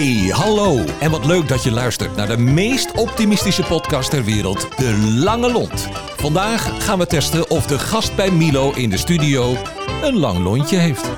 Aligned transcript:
Hey, 0.00 0.30
hallo. 0.32 0.84
En 1.00 1.10
wat 1.10 1.24
leuk 1.24 1.48
dat 1.48 1.62
je 1.62 1.70
luistert 1.70 2.16
naar 2.16 2.26
de 2.26 2.36
meest 2.36 2.92
optimistische 2.92 3.62
podcast 3.62 4.10
ter 4.10 4.24
wereld, 4.24 4.78
De 4.78 5.18
Lange 5.24 5.52
Lont. 5.52 5.88
Vandaag 6.16 6.84
gaan 6.84 6.98
we 6.98 7.06
testen 7.06 7.50
of 7.50 7.66
de 7.66 7.78
gast 7.78 8.16
bij 8.16 8.30
Milo 8.30 8.72
in 8.72 8.90
de 8.90 8.96
studio 8.96 9.56
een 10.02 10.16
lang 10.16 10.38
lontje 10.38 10.76
heeft. 10.76 11.10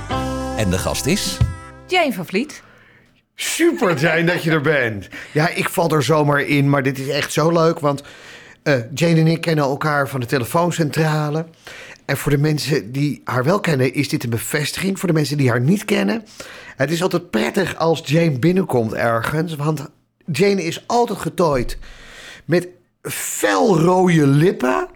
En 0.56 0.70
de 0.70 0.78
gast 0.78 1.06
is... 1.06 1.36
Jane 1.86 2.12
van 2.12 2.26
Vliet. 2.26 2.62
Super 3.34 3.98
zijn 3.98 4.26
dat 4.26 4.42
je 4.42 4.50
er 4.50 4.60
bent. 4.60 5.08
Ja, 5.32 5.48
ik 5.48 5.68
val 5.68 5.90
er 5.90 6.02
zomaar 6.02 6.40
in, 6.40 6.70
maar 6.70 6.82
dit 6.82 6.98
is 6.98 7.08
echt 7.08 7.32
zo 7.32 7.50
leuk. 7.52 7.78
Want 7.78 8.02
eh, 8.62 8.74
Jane 8.94 9.20
en 9.20 9.26
ik 9.26 9.40
kennen 9.40 9.64
elkaar 9.64 10.08
van 10.08 10.20
de 10.20 10.26
telefooncentrale. 10.26 11.46
En 12.12 12.18
voor 12.18 12.32
de 12.32 12.38
mensen 12.38 12.92
die 12.92 13.20
haar 13.24 13.44
wel 13.44 13.60
kennen, 13.60 13.94
is 13.94 14.08
dit 14.08 14.24
een 14.24 14.30
bevestiging. 14.30 14.98
Voor 14.98 15.08
de 15.08 15.14
mensen 15.14 15.36
die 15.36 15.48
haar 15.48 15.60
niet 15.60 15.84
kennen, 15.84 16.24
het 16.76 16.90
is 16.90 17.02
altijd 17.02 17.30
prettig 17.30 17.76
als 17.76 18.02
Jane 18.04 18.38
binnenkomt 18.38 18.92
ergens. 18.92 19.56
Want 19.56 19.86
Jane 20.32 20.64
is 20.64 20.84
altijd 20.86 21.18
getooid 21.18 21.78
met 22.44 22.68
felrode 23.02 24.26
lippen. 24.26 24.88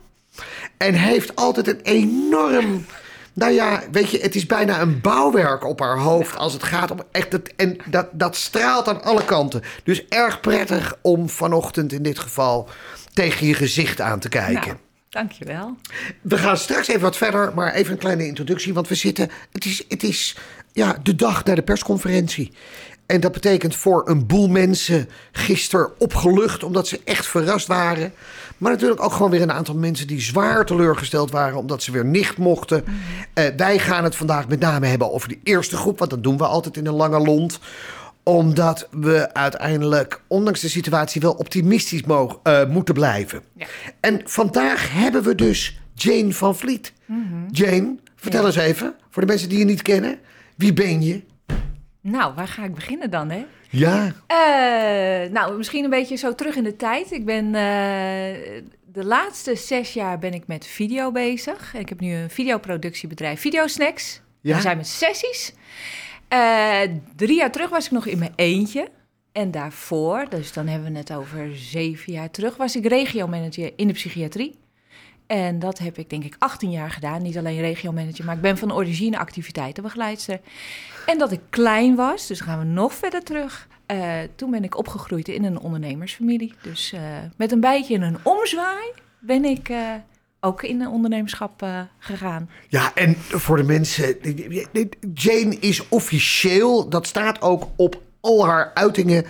En 0.76 0.94
heeft 0.94 1.36
altijd 1.36 1.68
een 1.68 1.80
enorm. 1.82 2.86
Nou 3.32 3.52
ja, 3.52 3.82
weet 3.90 4.10
je, 4.10 4.18
het 4.18 4.34
is 4.34 4.46
bijna 4.46 4.80
een 4.80 5.00
bouwwerk 5.00 5.64
op 5.64 5.80
haar 5.80 5.98
hoofd 5.98 6.36
als 6.36 6.52
het 6.52 6.62
gaat 6.62 6.90
om 6.90 7.00
echt 7.10 7.32
het. 7.32 7.52
En 7.56 7.76
dat, 7.90 8.08
dat 8.12 8.36
straalt 8.36 8.88
aan 8.88 9.02
alle 9.02 9.24
kanten. 9.24 9.62
Dus 9.84 10.08
erg 10.08 10.40
prettig 10.40 10.94
om 11.02 11.28
vanochtend 11.28 11.92
in 11.92 12.02
dit 12.02 12.18
geval 12.18 12.68
tegen 13.12 13.46
je 13.46 13.54
gezicht 13.54 14.00
aan 14.00 14.18
te 14.18 14.28
kijken. 14.28 14.66
Nou, 14.66 14.85
dankjewel. 15.16 15.76
We 16.20 16.38
gaan 16.38 16.56
straks 16.56 16.88
even 16.88 17.00
wat 17.00 17.16
verder, 17.16 17.52
maar 17.54 17.72
even 17.72 17.92
een 17.92 17.98
kleine 17.98 18.26
introductie. 18.26 18.74
Want 18.74 18.88
we 18.88 18.94
zitten. 18.94 19.30
Het 19.52 19.64
is, 19.64 19.84
het 19.88 20.02
is 20.02 20.36
ja, 20.72 20.96
de 21.02 21.14
dag 21.14 21.44
na 21.44 21.54
de 21.54 21.62
persconferentie. 21.62 22.52
En 23.06 23.20
dat 23.20 23.32
betekent 23.32 23.76
voor 23.76 24.08
een 24.08 24.26
boel 24.26 24.48
mensen 24.48 25.08
gisteren 25.32 26.00
opgelucht, 26.00 26.62
omdat 26.62 26.88
ze 26.88 27.00
echt 27.04 27.26
verrast 27.26 27.66
waren. 27.66 28.12
Maar 28.58 28.72
natuurlijk 28.72 29.02
ook 29.02 29.12
gewoon 29.12 29.30
weer 29.30 29.42
een 29.42 29.52
aantal 29.52 29.74
mensen 29.74 30.06
die 30.06 30.20
zwaar 30.20 30.64
teleurgesteld 30.64 31.30
waren, 31.30 31.58
omdat 31.58 31.82
ze 31.82 31.92
weer 31.92 32.04
nicht 32.04 32.36
mochten. 32.36 32.84
Eh, 33.34 33.44
wij 33.56 33.78
gaan 33.78 34.04
het 34.04 34.16
vandaag 34.16 34.48
met 34.48 34.60
name 34.60 34.86
hebben 34.86 35.12
over 35.12 35.28
de 35.28 35.38
eerste 35.42 35.76
groep, 35.76 35.98
want 35.98 36.10
dat 36.10 36.22
doen 36.22 36.38
we 36.38 36.46
altijd 36.46 36.76
in 36.76 36.86
een 36.86 36.94
lange 36.94 37.18
lont 37.18 37.58
omdat 38.28 38.88
we 38.90 39.34
uiteindelijk, 39.34 40.22
ondanks 40.26 40.60
de 40.60 40.68
situatie, 40.68 41.20
wel 41.20 41.32
optimistisch 41.32 42.02
mogen, 42.02 42.38
eh, 42.42 42.66
moeten 42.68 42.94
blijven. 42.94 43.42
Ja. 43.56 43.66
En 44.00 44.20
vandaag 44.24 44.92
hebben 44.92 45.22
we 45.22 45.34
dus 45.34 45.80
Jane 45.94 46.32
van 46.32 46.56
Vliet. 46.56 46.92
Jane, 47.50 47.96
vertel 48.16 48.40
Ja. 48.40 48.46
eens 48.46 48.56
even, 48.56 48.94
voor 49.10 49.22
de 49.22 49.28
mensen 49.28 49.48
die 49.48 49.58
je 49.58 49.64
niet 49.64 49.82
kennen, 49.82 50.18
wie 50.56 50.72
ben 50.72 51.02
je? 51.02 51.22
Nou, 52.00 52.34
waar 52.34 52.48
ga 52.48 52.64
ik 52.64 52.74
beginnen 52.74 53.10
dan, 53.10 53.30
hè? 53.30 53.44
Ja, 53.70 54.12
Eh, 54.26 55.30
nou, 55.32 55.56
misschien 55.56 55.84
een 55.84 55.90
beetje 55.90 56.16
zo 56.16 56.34
terug 56.34 56.56
in 56.56 56.64
de 56.64 56.76
tijd. 56.76 57.10
Ik 57.12 57.24
ben 57.24 57.44
eh, 57.46 58.62
de 58.92 59.04
laatste 59.04 59.54
zes 59.56 59.92
jaar 59.92 60.18
ben 60.18 60.34
ik 60.34 60.46
met 60.46 60.66
video 60.66 61.12
bezig. 61.12 61.74
Ik 61.74 61.88
heb 61.88 62.00
nu 62.00 62.14
een 62.14 62.30
videoproductiebedrijf, 62.30 63.40
Videosnacks. 63.40 64.20
Ja? 64.40 64.54
We 64.56 64.60
zijn 64.60 64.76
met 64.76 64.86
sessies. 64.86 65.52
Eh, 66.28 66.80
drie 67.16 67.36
jaar 67.36 67.52
terug 67.52 67.70
was 67.70 67.84
ik 67.84 67.90
nog 67.90 68.06
in 68.06 68.18
mijn 68.18 68.32
eentje. 68.36 68.88
En 69.32 69.50
daarvoor, 69.50 70.26
dus 70.28 70.52
dan 70.52 70.66
hebben 70.66 70.92
we 70.92 70.98
het 70.98 71.12
over 71.12 71.56
zeven 71.56 72.12
jaar 72.12 72.30
terug, 72.30 72.56
was 72.56 72.76
ik 72.76 72.86
regiomanager 72.86 73.72
in 73.76 73.86
de 73.86 73.92
psychiatrie. 73.92 74.58
En 75.26 75.58
dat 75.58 75.78
heb 75.78 75.98
ik 75.98 76.10
denk 76.10 76.24
ik 76.24 76.36
18 76.38 76.70
jaar 76.70 76.90
gedaan. 76.90 77.22
Niet 77.22 77.38
alleen 77.38 77.60
regiomanager, 77.60 78.24
maar 78.24 78.34
ik 78.34 78.40
ben 78.40 78.58
van 78.58 78.72
origine 78.72 79.18
activiteitenbegeleidster. 79.18 80.40
En 81.06 81.18
dat 81.18 81.32
ik 81.32 81.40
klein 81.50 81.94
was, 81.94 82.26
dus 82.26 82.40
gaan 82.40 82.58
we 82.58 82.64
nog 82.64 82.94
verder 82.94 83.22
terug. 83.22 83.68
Eh, 83.86 84.18
toen 84.34 84.50
ben 84.50 84.64
ik 84.64 84.78
opgegroeid 84.78 85.28
in 85.28 85.44
een 85.44 85.58
ondernemersfamilie. 85.58 86.54
Dus 86.62 86.92
eh, 86.92 87.00
met 87.36 87.52
een 87.52 87.60
beetje 87.60 87.96
een 87.96 88.16
omzwaai 88.22 88.92
ben 89.18 89.44
ik 89.44 89.70
ook 90.46 90.62
in 90.62 90.78
de 90.78 90.88
ondernemerschap 90.88 91.62
eh, 91.62 91.80
gegaan. 91.98 92.50
ja, 92.68 92.94
en 92.94 93.16
voor 93.16 93.56
de 93.56 93.62
mensen, 93.62 94.16
Jane 95.14 95.56
is 95.60 95.88
officieel, 95.88 96.88
dat 96.88 97.06
staat 97.06 97.40
ook 97.42 97.68
op 97.76 98.00
al 98.20 98.46
haar 98.46 98.70
uitingen, 98.74 99.24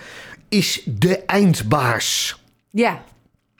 is 0.49 0.81
de 0.85 1.17
eindbaas. 1.25 2.39
Ja, 2.69 3.03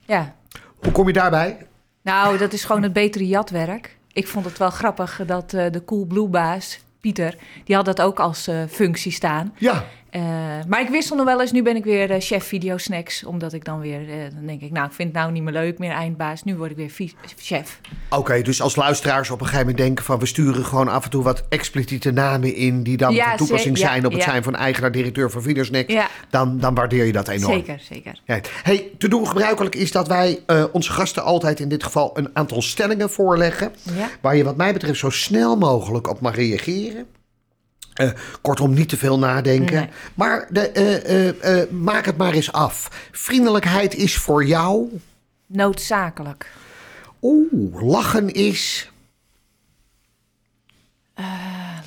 ja. 0.05 0.35
Hoe 0.77 0.91
kom 0.91 1.07
je 1.07 1.13
daarbij? 1.13 1.57
Nou, 2.01 2.37
dat 2.37 2.53
is 2.53 2.63
gewoon 2.63 2.83
het 2.83 2.93
betere 2.93 3.27
jatwerk. 3.27 3.97
Ik 4.13 4.27
vond 4.27 4.45
het 4.45 4.57
wel 4.57 4.69
grappig 4.69 5.21
dat 5.25 5.53
eh, 5.53 5.71
de 5.71 5.85
Cool 5.85 6.05
Blue 6.05 6.27
baas, 6.27 6.79
Pieter, 6.99 7.35
die 7.63 7.75
had 7.75 7.85
dat 7.85 8.01
ook 8.01 8.19
als 8.19 8.47
eh, 8.47 8.55
functie 8.69 9.11
staan. 9.11 9.53
Ja, 9.57 9.85
Eh, 10.09 10.21
maar 10.67 10.81
ik 10.81 10.89
wissel 10.89 11.15
nog 11.15 11.25
wel 11.25 11.41
eens. 11.41 11.51
Nu 11.51 11.63
ben 11.63 11.75
ik 11.75 11.83
weer 11.83 12.11
eh, 12.11 12.21
chef 12.21 12.43
videosnacks. 12.43 13.23
Omdat 13.23 13.53
ik 13.53 13.65
dan 13.65 13.79
weer, 13.79 14.09
eh, 14.09 14.15
dan 14.35 14.45
denk 14.45 14.61
ik, 14.61 14.71
nou, 14.71 14.87
ik 14.87 14.93
vind 14.93 15.13
het 15.13 15.17
nou 15.17 15.31
niet 15.31 15.43
meer 15.43 15.53
leuk, 15.53 15.79
meer 15.79 15.91
eindbaas. 15.91 16.43
Nu 16.43 16.55
word 16.55 16.71
ik 16.71 16.77
weer 16.77 17.11
chef. 17.37 17.79
Oké, 18.09 18.41
dus 18.41 18.61
als 18.61 18.75
luisteraars 18.75 19.29
op 19.29 19.39
een 19.39 19.45
gegeven 19.45 19.67
moment 19.67 19.85
denken 19.85 20.05
van... 20.05 20.19
we 20.19 20.25
sturen 20.25 20.65
gewoon 20.65 20.87
af 20.87 21.03
en 21.03 21.09
toe 21.09 21.23
wat 21.23 21.43
expliciete 21.49 22.11
namen 22.11 22.55
in... 22.55 22.83
die 22.83 22.97
dan 22.97 23.13
Ja, 23.13 23.27
van 23.27 23.37
toepassing 23.37 23.77
ja, 23.77 23.87
zijn 23.87 24.05
op 24.05 24.11
het 24.11 24.23
ja. 24.23 24.29
zijn 24.29 24.43
van 24.43 24.55
eigenaar-directeur 24.55 25.31
van 25.31 25.41
Videosnack... 25.41 25.89
Ja. 25.89 26.07
Dan, 26.29 26.59
dan 26.59 26.75
waardeer 26.75 27.05
je 27.05 27.11
dat 27.11 27.27
enorm. 27.27 27.53
Zeker, 27.53 27.79
zeker. 27.79 28.21
Ja. 28.25 28.39
Hey, 28.63 28.89
te 28.97 29.07
doen 29.07 29.27
gebruikelijk 29.27 29.75
is 29.75 29.91
dat 29.91 30.07
wij 30.07 30.39
onze 30.71 30.91
gasten 30.91 31.23
altijd 31.23 31.59
in 31.59 31.69
dit 31.69 31.83
geval... 31.83 32.17
een 32.17 32.29
aantal 32.33 32.61
stellingen 32.61 33.09
voorleggen... 33.09 33.71
Waar 34.21 34.35
je 34.35 34.43
wat 34.43 34.57
mij 34.57 34.73
betreft 34.73 34.99
zo 34.99 35.09
snel 35.09 35.57
mogelijk 35.57 36.09
op 36.09 36.21
mag 36.21 36.35
reageren. 36.35 37.07
Eh, 37.97 38.09
kortom, 38.41 38.73
niet 38.73 38.89
te 38.89 38.97
veel 38.97 39.19
nadenken. 39.19 39.75
Nee. 39.75 39.89
Maar 40.13 40.47
de, 40.49 40.69
eh, 40.71 41.61
eh, 41.61 41.69
maak 41.69 42.05
het 42.05 42.17
maar 42.17 42.33
eens 42.33 42.51
af. 42.51 43.07
Vriendelijkheid 43.11 43.95
is 43.95 44.17
voor 44.17 44.45
jou... 44.45 44.99
Noodzakelijk. 45.45 46.51
Oeh, 47.21 47.81
lachen 47.83 48.33
is... 48.33 48.91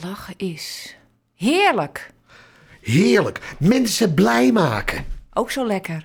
Lachen 0.02 0.34
is 0.36 0.96
heerlijk. 1.34 2.10
Heerlijk. 2.80 3.40
Mensen 3.58 4.14
blij 4.14 4.52
maken. 4.52 5.04
Ook 5.32 5.50
zo 5.50 5.66
lekker. 5.66 6.04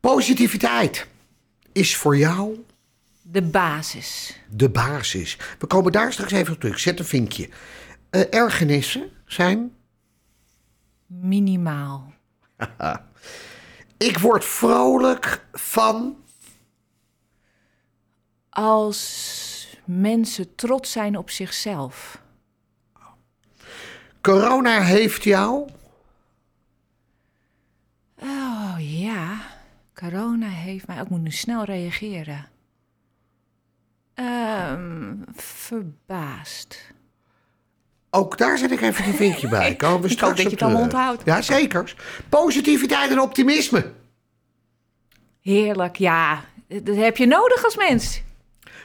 Positiviteit 0.00 1.06
is 1.72 1.96
voor 1.96 2.16
jou 2.16 2.64
De 3.22 3.42
basis. 3.42 4.40
de 4.48 4.68
basis. 4.68 5.38
We 5.58 5.66
komen 5.66 5.92
daar 5.92 6.12
straks 6.12 6.32
even 6.32 6.52
op 6.54 6.60
terug. 6.60 6.78
Zet 6.80 6.98
een 6.98 7.04
vinkje. 7.04 7.48
Eh, 8.10 8.34
ergernissen 8.34 9.10
zijn... 9.26 9.74
Minimaal. 11.06 12.12
Ik 13.96 14.18
word 14.18 14.44
vrolijk 14.44 15.46
van... 15.52 16.16
Als 18.48 19.78
mensen 19.84 20.54
trots 20.54 20.92
zijn 20.92 21.16
op 21.16 21.30
zichzelf. 21.30 22.22
Corona 24.20 24.80
heeft 24.80 25.24
jou... 25.24 25.68
Oh 28.16 28.76
ja, 28.78 29.40
corona 29.94 30.48
heeft 30.48 30.86
mij... 30.86 31.00
Ik 31.00 31.08
moet 31.08 31.20
nu 31.20 31.30
snel 31.30 31.64
reageren. 31.64 32.48
Ehm, 34.14 35.16
verbaasd. 35.32 36.94
Ook 38.16 38.38
daar 38.38 38.58
zet 38.58 38.70
ik 38.70 38.80
even 38.80 39.04
een 39.04 39.14
vinkje 39.14 39.48
bij. 39.48 39.74
Komen 39.76 40.00
we 40.00 40.06
Ik 40.06 40.12
straks 40.12 40.32
hoop 40.32 40.42
dat 40.42 40.46
je 40.46 40.50
het 40.50 40.62
allemaal 40.62 40.82
onthoudt. 40.82 41.22
Ja, 41.24 41.42
zeker. 41.42 41.94
Positiviteit 42.28 43.10
en 43.10 43.20
optimisme. 43.20 43.92
Heerlijk, 45.42 45.96
ja. 45.96 46.44
Dat 46.82 46.96
heb 46.96 47.16
je 47.16 47.26
nodig 47.26 47.64
als 47.64 47.76
mens. 47.76 48.22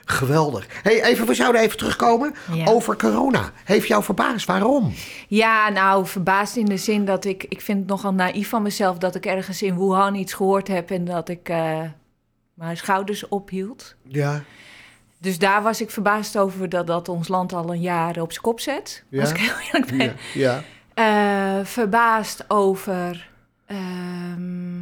Geweldig. 0.06 0.68
Hey, 0.84 1.03
even, 1.03 1.25
we 1.28 1.34
zouden 1.34 1.62
even 1.62 1.78
terugkomen 1.78 2.34
Ja. 2.53 2.66
over 2.66 2.96
corona. 2.97 3.52
Heeft 3.64 3.88
jou 3.88 4.03
verbaasd? 4.03 4.46
Waarom? 4.47 4.94
Ja, 5.28 5.69
nou, 5.69 6.06
verbaasd 6.07 6.56
in 6.56 6.66
de 6.66 6.77
zin 6.77 7.06
dat 7.06 7.25
ik... 7.25 7.44
Ik 7.50 7.62
vind 7.62 7.80
het 7.80 7.88
nogal 7.88 8.13
naïef 8.13 8.50
van 8.50 8.62
mezelf 8.62 8.98
dat 8.98 9.16
ik 9.16 9.25
ergens 9.25 9.62
in 9.62 9.77
Wuhan 9.77 10.16
iets 10.16 10.34
gehoord 10.34 10.68
heb... 10.68 10.92
en 10.92 11.06
dat 11.06 11.30
ik 11.30 11.50
eh, 11.50 11.80
mijn 12.54 12.77
schouders 12.77 13.27
ophield. 13.27 13.95
Ja. 14.07 14.44
Dus 15.21 15.39
daar 15.39 15.62
was 15.63 15.81
ik 15.81 15.89
verbaasd 15.91 16.38
over 16.38 16.69
dat 16.69 16.88
dat 16.88 17.09
ons 17.09 17.27
land 17.27 17.53
al 17.53 17.69
een 17.73 17.81
jaar 17.81 18.21
op 18.21 18.31
zijn 18.31 18.44
kop 18.44 18.59
zet. 18.59 19.03
Ja. 19.09 19.21
Als 19.21 19.29
ik 19.29 19.38
heel 19.38 19.59
eerlijk 19.65 19.97
ben. 19.97 20.15
Ja. 20.33 20.63
ja. 20.95 21.59
Eh, 21.59 21.65
verbaasd 21.65 22.45
over. 22.47 23.29
ehm, 23.65 24.79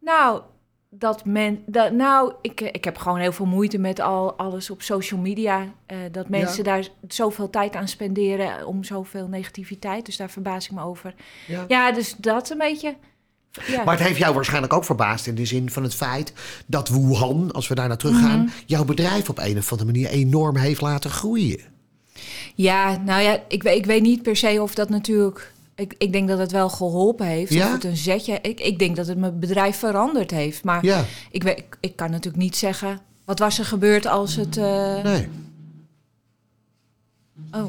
nou, 0.00 0.42
dat 0.90 1.24
men. 1.24 1.62
Dat, 1.66 1.92
nou, 1.92 2.32
ik, 2.42 2.60
ik 2.60 2.84
heb 2.84 2.96
gewoon 2.98 3.18
heel 3.18 3.32
veel 3.32 3.46
moeite 3.46 3.78
met 3.78 4.00
al, 4.00 4.32
alles 4.38 4.70
op 4.70 4.82
social 4.82 5.20
media. 5.20 5.66
eh, 5.86 5.98
dat 6.12 6.28
mensen 6.28 6.64
daar 6.64 6.88
zoveel 7.08 7.50
tijd 7.50 7.74
aan 7.76 7.88
spenderen 7.88 8.66
om 8.66 8.84
zoveel 8.84 9.28
negativiteit. 9.28 10.06
Dus 10.06 10.16
daar 10.16 10.30
verbaas 10.30 10.64
ik 10.64 10.72
me 10.72 10.82
over. 10.82 11.14
Ja. 11.46 11.64
Ja, 11.68 11.92
dus 11.92 12.16
dat 12.16 12.50
een 12.50 12.58
beetje. 12.58 12.96
Ja. 13.66 13.84
Maar 13.84 13.98
het 13.98 14.06
heeft 14.06 14.18
jou 14.18 14.34
waarschijnlijk 14.34 14.72
ook 14.72 14.84
verbaasd 14.84 15.26
in 15.26 15.34
de 15.34 15.44
zin 15.46 15.70
van 15.70 15.82
het 15.82 15.94
feit 15.94 16.32
dat 16.66 16.88
Wuhan, 16.88 17.52
als 17.52 17.68
we 17.68 17.74
daar 17.74 17.88
naar 17.88 17.96
terug 17.96 18.18
gaan, 18.20 18.40
Mhm. 18.40 18.48
jouw 18.66 18.84
bedrijf 18.84 19.28
op 19.28 19.38
een 19.38 19.58
of 19.58 19.70
andere 19.70 19.90
manier 19.92 20.08
enorm 20.08 20.56
heeft 20.56 20.80
laten 20.80 21.10
groeien. 21.10 21.60
Ja, 22.54 22.96
nou 23.04 23.22
ja, 23.22 23.42
ik, 23.48 23.62
weet- 23.62 23.76
ik 23.76 23.86
weet 23.86 24.02
niet 24.02 24.22
per 24.22 24.36
se 24.36 24.62
of 24.62 24.74
dat 24.74 24.88
natuurlijk 24.88 25.52
Ik, 25.74 25.94
ik 25.98 26.12
denk 26.12 26.28
dat 26.28 26.38
het 26.38 26.52
wel 26.52 26.68
geholpen 26.68 27.26
heeft. 27.26 27.52
Ja? 27.52 27.66
Of 27.66 27.72
het 27.72 27.84
een 27.84 27.96
zetje. 27.96 28.38
Ik, 28.42 28.60
ik 28.60 28.78
denk 28.78 28.96
dat 28.96 29.06
het 29.06 29.18
mijn 29.18 29.38
bedrijf 29.38 29.76
veranderd 29.76 30.30
heeft. 30.30 30.64
Maar 30.64 30.84
Ja, 30.84 31.04
ik, 31.30 31.42
weet, 31.42 31.58
ik, 31.58 31.76
ik 31.80 31.96
kan 31.96 32.10
natuurlijk 32.10 32.42
niet 32.42 32.56
zeggen. 32.56 33.00
Wat 33.24 33.38
was 33.38 33.58
er 33.58 33.64
gebeurd 33.64 34.06
als 34.06 34.34
het. 34.36 34.56
eh, 34.56 35.02
nee. 35.02 35.28
Oh. 37.52 37.66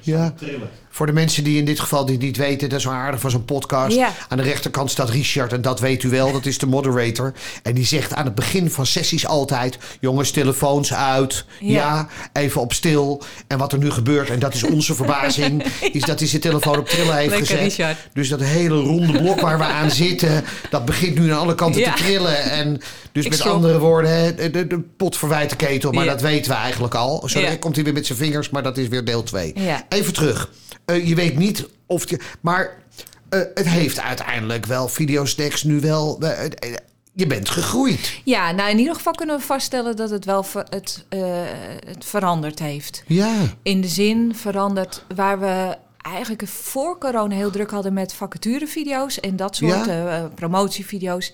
Ja. 0.00 0.34
Voor 0.94 1.06
de 1.06 1.12
mensen 1.12 1.44
die 1.44 1.58
in 1.58 1.64
dit 1.64 1.80
geval 1.80 2.04
die 2.04 2.18
niet 2.18 2.36
weten, 2.36 2.68
dat 2.68 2.78
is 2.78 2.84
wel 2.84 2.94
aardig 2.94 3.20
van 3.20 3.30
zo'n 3.30 3.44
podcast. 3.44 3.96
Ja. 3.96 4.12
Aan 4.28 4.36
de 4.36 4.42
rechterkant 4.42 4.90
staat 4.90 5.10
Richard 5.10 5.52
en 5.52 5.62
dat 5.62 5.80
weet 5.80 6.02
u 6.02 6.08
wel, 6.08 6.32
dat 6.32 6.46
is 6.46 6.58
de 6.58 6.66
moderator. 6.66 7.32
En 7.62 7.74
die 7.74 7.84
zegt 7.84 8.14
aan 8.14 8.24
het 8.24 8.34
begin 8.34 8.70
van 8.70 8.86
sessies 8.86 9.26
altijd: 9.26 9.78
jongens, 10.00 10.30
telefoons 10.30 10.94
uit. 10.94 11.44
Ja. 11.60 11.70
Ja. 11.72 12.08
even 12.32 12.60
op 12.60 12.72
stil. 12.72 13.22
En 13.46 13.58
wat 13.58 13.72
er 13.72 13.78
nu 13.78 13.90
gebeurt, 13.90 14.30
en 14.30 14.38
dat 14.38 14.54
is 14.54 14.62
onze 14.62 14.94
verbazing, 14.94 15.64
is 15.92 16.02
dat 16.02 16.18
hij 16.18 16.28
zijn 16.28 16.42
telefoon 16.42 16.78
op 16.78 16.88
trillen 16.88 17.16
heeft 17.16 17.30
Lekker, 17.30 17.46
gezet. 17.46 17.62
Richard. 17.62 17.96
Dus 18.12 18.28
dat 18.28 18.40
hele 18.40 18.80
ronde 18.80 19.20
blok 19.20 19.40
waar 19.40 19.58
we 19.58 19.64
aan 19.64 19.90
zitten, 19.90 20.44
dat 20.70 20.84
begint 20.84 21.18
nu 21.18 21.32
aan 21.32 21.38
alle 21.38 21.54
kanten 21.54 21.82
te 21.82 21.92
trillen. 21.96 22.42
En 22.42 22.80
dus 23.12 23.24
Ik 23.24 23.30
met 23.30 23.40
andere 23.40 23.78
woorden, 23.78 24.36
de, 24.36 24.50
de, 24.50 24.66
de 24.66 24.80
pot 24.96 25.16
verwijt 25.16 25.50
de 25.50 25.56
ketel, 25.56 25.92
maar 25.92 26.06
dat 26.06 26.20
weten 26.20 26.50
we 26.50 26.56
eigenlijk 26.56 26.94
al. 26.94 27.22
Zo 27.28 27.40
komt 27.58 27.74
hij 27.74 27.84
weer 27.84 27.92
met 27.92 28.06
zijn 28.06 28.18
vingers, 28.18 28.50
maar 28.50 28.62
dat 28.62 28.78
is 28.78 28.88
weer 28.88 29.04
deel 29.04 29.22
2. 29.22 29.52
Ja. 29.56 29.86
Even 29.88 30.12
terug. 30.12 30.50
Eh, 30.84 31.08
je 31.08 31.14
weet 31.14 31.36
niet 31.38 31.68
of 31.86 32.10
je. 32.10 32.18
Maar 32.40 32.82
eh, 33.28 33.40
het 33.54 33.68
heeft 33.68 34.00
uiteindelijk 34.00 34.66
wel 34.66 34.88
videostacks 34.88 35.62
nu 35.62 35.80
wel. 35.80 36.20
eh, 36.20 36.50
je 37.14 37.26
bent 37.26 37.48
gegroeid. 37.48 38.20
Ja, 38.24 38.50
nou 38.50 38.70
in 38.70 38.78
ieder 38.78 38.94
geval 38.94 39.12
kunnen 39.12 39.36
we 39.38 39.42
vaststellen 39.42 39.96
dat 39.96 40.10
het 40.10 40.24
wel 40.24 40.42
ver- 40.42 40.66
het, 40.68 41.04
het 41.86 42.04
veranderd 42.04 42.58
heeft. 42.58 43.02
Ja. 43.06 43.34
In 43.62 43.80
de 43.80 43.88
zin 43.88 44.34
veranderd 44.34 45.04
waar 45.14 45.40
we 45.40 45.76
eigenlijk 46.02 46.48
voor 46.48 46.98
corona 46.98 47.34
heel 47.34 47.50
druk 47.50 47.70
hadden 47.70 47.92
met 47.92 48.12
vacaturevideo's 48.14 49.20
en 49.20 49.36
dat 49.36 49.56
soort 49.56 49.84
Ja. 49.86 50.30
promotievideo's. 50.34 51.32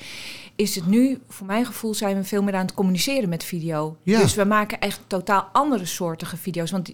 Is 0.56 0.74
het 0.74 0.86
nu, 0.86 1.18
voor 1.28 1.46
mijn 1.46 1.66
gevoel, 1.66 1.94
zijn 1.94 2.16
we 2.16 2.24
veel 2.24 2.42
meer 2.42 2.54
aan 2.54 2.66
het 2.66 2.74
communiceren 2.74 3.28
met 3.28 3.44
video. 3.44 3.96
Ja. 4.02 4.20
Dus 4.20 4.34
we 4.34 4.44
maken 4.44 4.80
echt 4.80 5.00
totaal 5.06 5.48
andere 5.52 5.86
soortige 5.86 6.36
video's. 6.36 6.70
Want 6.70 6.92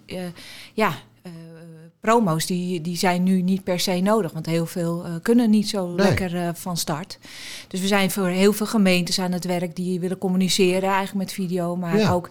ja, 0.73 0.93
promo's 2.05 2.45
die, 2.45 2.81
die 2.81 2.97
zijn 2.97 3.23
nu 3.23 3.41
niet 3.41 3.63
per 3.63 3.79
se 3.79 3.91
nodig. 4.01 4.31
Want 4.31 4.45
heel 4.45 4.65
veel 4.65 5.05
eh, 5.05 5.11
kunnen 5.21 5.49
niet 5.49 5.69
zo 5.69 5.87
Nee. 5.87 5.95
lekker 5.95 6.35
eh, 6.35 6.49
van 6.53 6.77
start. 6.77 7.17
Dus 7.67 7.79
we 7.81 7.87
zijn 7.87 8.11
voor 8.11 8.27
heel 8.27 8.53
veel 8.53 8.65
gemeentes 8.65 9.19
aan 9.19 9.31
het 9.31 9.45
werk 9.45 9.75
die 9.75 9.99
willen 9.99 10.17
communiceren 10.17 10.89
eigenlijk 10.89 11.13
met 11.25 11.31
video. 11.33 11.75
Maar 11.75 11.97
Ja. 11.99 12.11
ook 12.11 12.29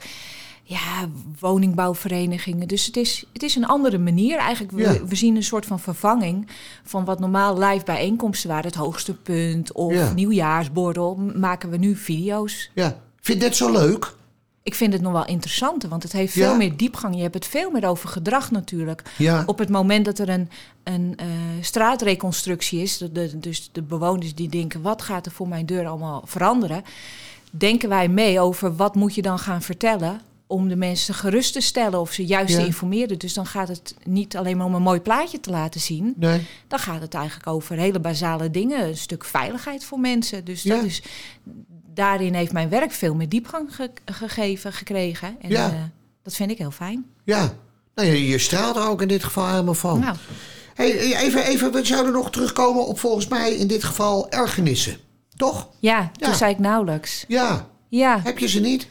ja, 0.66 1.08
woningbouwverenigingen. 1.40 2.68
Dus 2.68 2.86
het 2.86 2.96
is, 2.96 3.24
het 3.32 3.42
is 3.42 3.56
een 3.56 3.66
andere 3.66 3.98
manier. 3.98 4.38
Eigenlijk, 4.38 4.72
we, 4.72 4.82
Ja. 4.82 5.04
we 5.04 5.14
zien 5.14 5.36
een 5.36 5.42
soort 5.42 5.66
van 5.66 5.80
vervanging 5.80 6.46
van 6.84 7.04
wat 7.04 7.20
normaal 7.20 7.58
live 7.58 7.84
bijeenkomsten 7.84 8.48
waren. 8.48 8.66
Het 8.66 8.74
hoogste 8.74 9.14
punt 9.14 9.72
of 9.72 9.92
Ja. 9.92 10.12
nieuwjaarsborrel. 10.12 11.14
Maken 11.34 11.70
we 11.70 11.76
nu 11.76 11.96
video's. 11.96 12.70
ja. 12.74 12.96
Vind 13.20 13.42
je 13.42 13.48
dit 13.48 13.56
zo 13.56 13.72
leuk? 13.72 14.14
Ik 14.66 14.74
vind 14.74 14.92
het 14.92 15.02
nog 15.02 15.12
wel 15.12 15.26
interessanter, 15.26 15.88
want 15.88 16.02
het 16.02 16.12
heeft 16.12 16.34
Ja. 16.34 16.48
veel 16.48 16.56
meer 16.56 16.76
diepgang. 16.76 17.14
Je 17.16 17.22
hebt 17.22 17.34
het 17.34 17.46
veel 17.46 17.70
meer 17.70 17.86
over 17.88 18.08
gedrag 18.08 18.50
natuurlijk. 18.50 19.02
Ja. 19.18 19.42
Op 19.46 19.58
het 19.58 19.68
moment 19.68 20.04
dat 20.04 20.18
er 20.18 20.28
een, 20.28 20.48
een 20.84 21.12
eh, 21.16 21.26
straatreconstructie 21.60 22.82
is, 22.82 22.98
de, 22.98 23.12
de- 23.12 23.38
dus 23.38 23.68
de 23.72 23.82
bewoners 23.82 24.34
die 24.34 24.48
denken: 24.48 24.82
wat 24.82 25.02
gaat 25.02 25.26
er 25.26 25.32
voor 25.32 25.48
mijn 25.48 25.66
deur 25.66 25.86
allemaal 25.86 26.22
veranderen? 26.26 26.84
Denken 27.50 27.88
wij 27.88 28.08
mee 28.08 28.40
over 28.40 28.76
wat 28.76 28.94
moet 28.94 29.14
je 29.14 29.22
dan 29.22 29.38
gaan 29.38 29.62
vertellen 29.62 30.20
om 30.46 30.68
de 30.68 30.76
mensen 30.76 31.14
gerust 31.14 31.52
te 31.52 31.60
stellen 31.60 32.00
of 32.00 32.12
ze 32.12 32.24
juist 32.26 32.52
Ja. 32.54 32.58
te 32.60 32.66
informeren. 32.66 33.18
Dus 33.18 33.32
dan 33.34 33.46
gaat 33.46 33.68
het 33.68 33.94
niet 34.04 34.36
alleen 34.36 34.56
maar 34.56 34.66
om 34.66 34.74
een 34.74 34.82
mooi 34.82 35.00
plaatje 35.00 35.40
te 35.40 35.50
laten 35.50 35.80
zien. 35.80 36.14
Nee. 36.16 36.46
Dan 36.68 36.78
gaat 36.78 37.00
het 37.00 37.14
eigenlijk 37.14 37.46
over 37.46 37.76
hele 37.76 38.00
basale 38.00 38.50
dingen, 38.50 38.86
een 38.88 38.96
stuk 38.96 39.24
veiligheid 39.24 39.84
voor 39.84 39.98
mensen. 40.00 40.44
Dus 40.44 40.62
dat 40.62 40.78
Ja. 40.80 40.84
is, 40.84 41.02
daarin 41.94 42.34
heeft 42.34 42.52
mijn 42.52 42.68
werk 42.68 42.92
veel 42.92 43.14
meer 43.14 43.28
diepgang 43.28 43.74
ge- 43.74 43.90
gegeven, 44.04 44.72
gekregen. 44.72 45.36
En 45.40 45.50
Ja. 45.50 45.68
eh, 45.70 45.74
dat 46.22 46.34
vind 46.34 46.50
ik 46.50 46.58
heel 46.58 46.70
fijn. 46.70 47.04
Ja. 47.24 47.52
Nou, 47.94 48.08
je, 48.08 48.26
je 48.28 48.38
straalt 48.38 48.76
er 48.76 48.88
ook 48.88 49.02
in 49.02 49.08
dit 49.08 49.24
geval 49.24 49.48
helemaal 49.48 49.74
van. 49.74 50.00
Nou, 50.00 50.16
Hey, 50.74 51.16
even, 51.16 51.44
even, 51.44 51.72
we 51.72 51.84
zouden 51.84 52.12
nog 52.12 52.30
terugkomen 52.30 52.86
op 52.86 52.98
volgens 52.98 53.28
mij 53.28 53.54
in 53.54 53.66
dit 53.66 53.84
geval 53.84 54.30
ergernissen. 54.30 54.96
Toch? 55.36 55.68
ja, 55.78 56.10
toen 56.18 56.28
Ja. 56.30 56.34
zei 56.36 56.52
ik 56.52 56.58
nauwelijks. 56.58 57.24
Ja. 57.28 57.68
Ja, 57.88 58.20
Heb 58.24 58.38
je 58.38 58.48
ze 58.48 58.60
niet? 58.60 58.88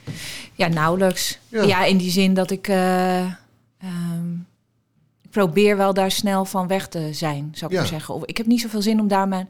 ja 0.56 0.68
nauwelijks. 0.68 1.40
Ja. 1.48 1.62
Ja. 1.64 1.84
in 1.84 1.98
die 1.98 2.12
zin 2.12 2.34
dat 2.34 2.52
ik... 2.52 2.68
eh, 2.68 3.20
ehm, 3.20 4.34
ik 5.22 5.30
probeer 5.30 5.78
wel 5.78 5.94
daar 5.94 6.12
snel 6.12 6.46
van 6.46 6.68
weg 6.68 6.88
te 6.88 7.10
zijn, 7.14 7.50
zou 7.54 7.72
ik 7.72 7.78
maar 7.78 7.88
zeggen. 7.88 8.14
Of, 8.14 8.26
ik 8.26 8.38
heb 8.38 8.46
niet 8.46 8.62
zoveel 8.62 8.82
zin 8.82 9.00
om 9.00 9.08
daar 9.08 9.28
mijn 9.28 9.50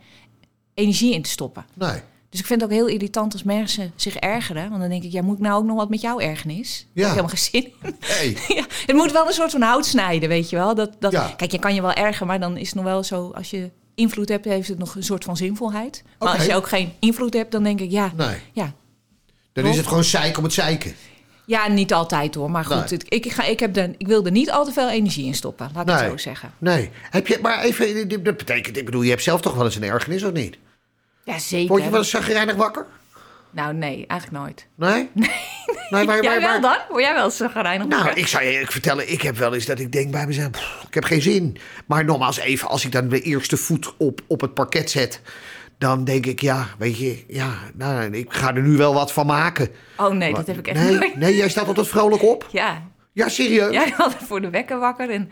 energie 0.73 1.13
in 1.13 1.21
te 1.21 1.29
stoppen. 1.29 1.65
Nee. 1.73 1.99
Dus 2.33 2.41
ik 2.41 2.47
vind 2.47 2.61
het 2.61 2.69
ook 2.71 2.75
heel 2.77 2.87
irritant 2.87 3.33
als 3.33 3.43
mensen 3.43 3.91
zich 3.95 4.15
ergeren. 4.15 4.69
Want 4.69 4.81
dan 4.81 4.89
denk 4.89 5.03
ik, 5.03 5.11
ja, 5.11 5.21
moet 5.21 5.35
ik 5.35 5.41
nou 5.41 5.55
ook 5.57 5.65
nog 5.65 5.75
wat 5.77 5.89
met 5.89 6.01
jouw 6.01 6.19
ergernis? 6.19 6.87
Ja. 6.93 7.11
Ik 7.11 7.15
heb 7.15 7.27
helemaal 7.27 7.29
geen 7.29 7.37
zin 7.37 7.73
in. 7.81 7.95
Hey. 7.99 8.37
ja, 8.57 8.65
het 8.85 8.95
moet 8.95 9.11
wel 9.11 9.27
een 9.27 9.33
soort 9.33 9.51
van 9.51 9.61
hout 9.61 9.85
snijden, 9.85 10.29
weet 10.29 10.49
je 10.49 10.55
wel. 10.55 10.75
Dat, 10.75 10.91
dat, 10.99 11.11
Ja. 11.11 11.33
Kijk, 11.37 11.51
je 11.51 11.59
kan 11.59 11.75
je 11.75 11.81
wel 11.81 11.93
ergeren, 11.93 12.27
maar 12.27 12.39
dan 12.39 12.57
is 12.57 12.65
het 12.67 12.75
nog 12.75 12.83
wel 12.83 13.03
zo... 13.03 13.31
als 13.35 13.49
je 13.49 13.69
invloed 13.95 14.29
hebt, 14.29 14.45
heeft 14.45 14.67
het 14.67 14.77
nog 14.77 14.95
een 14.95 15.03
soort 15.03 15.23
van 15.23 15.37
zinvolheid. 15.37 16.03
Maar 16.19 16.29
als 16.29 16.45
je 16.45 16.55
ook 16.55 16.67
geen 16.67 16.93
invloed 16.99 17.33
hebt, 17.33 17.51
dan 17.51 17.63
denk 17.63 17.79
ik, 17.79 17.91
ja... 17.91 18.11
Nee. 18.15 18.35
Ja, 18.53 18.73
Dan 19.53 19.65
is 19.65 19.77
het 19.77 19.87
gewoon 19.87 20.03
zeiken 20.03 20.37
om 20.37 20.43
het 20.43 20.53
zeiken. 20.53 20.93
ja 21.45 21.67
niet 21.67 21.93
altijd 21.93 22.35
hoor. 22.35 22.51
Maar 22.51 22.65
goed, 22.65 22.75
Nee. 22.75 22.83
het- 22.99 23.05
ik, 23.07 23.31
ga, 23.31 23.43
ik, 23.43 23.59
heb 23.59 23.73
de, 23.73 23.93
ik 23.97 24.07
wil 24.07 24.25
er 24.25 24.31
niet 24.31 24.51
al 24.51 24.65
te 24.65 24.71
veel 24.71 24.89
energie 24.89 25.25
in 25.25 25.35
stoppen. 25.35 25.69
Laat 25.73 25.89
ik 25.89 25.93
Nee. 25.95 26.01
het 26.03 26.11
zo 26.11 26.17
zeggen. 26.17 26.51
Nee. 26.57 26.89
Heb 27.09 27.27
je, 27.27 27.39
maar 27.41 27.61
even, 27.63 28.07
dat 28.23 28.37
betekent, 28.37 28.77
ik 28.77 28.85
bedoel, 28.85 29.01
je 29.01 29.09
hebt 29.09 29.23
zelf 29.23 29.41
toch 29.41 29.55
wel 29.55 29.65
eens 29.65 29.75
een 29.75 29.83
ergernis, 29.83 30.23
of 30.23 30.31
niet? 30.31 30.57
Ja, 31.23 31.39
zeker. 31.39 31.67
Word 31.67 31.83
je 31.83 31.89
wel 31.89 31.99
eens 31.99 32.09
zagrijnig 32.09 32.55
wakker? 32.55 32.85
Nou, 33.51 33.73
nee, 33.73 34.05
eigenlijk 34.07 34.43
nooit. 34.43 34.67
Nee? 34.75 35.09
Nee. 35.91 36.05
nee 36.05 36.05
waar, 36.05 36.23
Jij 36.23 36.41
waar, 36.41 36.61
wel 36.61 36.61
dan? 36.61 36.77
Word 36.89 37.03
jij 37.03 37.13
wel 37.13 37.23
eens 37.23 37.41
gereinigd? 37.51 37.89
Nou, 37.89 38.09
ik 38.09 38.27
zou 38.27 38.43
je 38.43 38.51
eerlijk 38.51 38.71
vertellen, 38.71 39.11
ik 39.11 39.21
heb 39.21 39.37
wel 39.37 39.53
eens 39.53 39.65
dat 39.65 39.79
ik 39.79 39.91
denk 39.91 40.11
bij 40.11 40.27
mezelf, 40.27 40.49
pff, 40.49 40.83
ik 40.87 40.93
heb 40.93 41.03
geen 41.03 41.21
zin. 41.21 41.57
Maar 41.85 42.05
nogmaals 42.05 42.37
even, 42.37 42.67
als 42.67 42.85
ik 42.85 42.91
dan 42.91 43.07
de 43.09 43.21
eerste 43.21 43.57
voet 43.57 43.93
op, 43.97 44.21
op 44.27 44.41
het 44.41 44.53
parket 44.53 44.91
zet, 44.91 45.21
dan 45.77 46.03
denk 46.03 46.25
ik, 46.25 46.41
ja, 46.41 46.67
weet 46.77 46.97
je, 46.97 47.23
ja, 47.27 47.53
nou, 47.73 48.11
ik 48.11 48.33
ga 48.33 48.55
er 48.55 48.61
nu 48.61 48.77
wel 48.77 48.93
wat 48.93 49.11
van 49.11 49.25
maken. 49.25 49.69
Oh 49.97 50.11
nee, 50.11 50.33
dat 50.33 50.47
heb 50.47 50.57
ik 50.57 50.67
echt 50.67 50.79
nee, 50.79 50.97
nooit. 50.97 51.15
nee, 51.15 51.35
jij 51.35 51.49
staat 51.49 51.67
altijd 51.67 51.87
vrolijk 51.87 52.23
op. 52.23 52.47
Ja, 52.51 52.83
Ja, 53.11 53.29
serieus? 53.29 53.73
jij 53.73 53.93
had 53.97 54.15
voor 54.27 54.41
de 54.41 54.49
wekker 54.49 54.79
wakker 54.79 55.09
en 55.09 55.31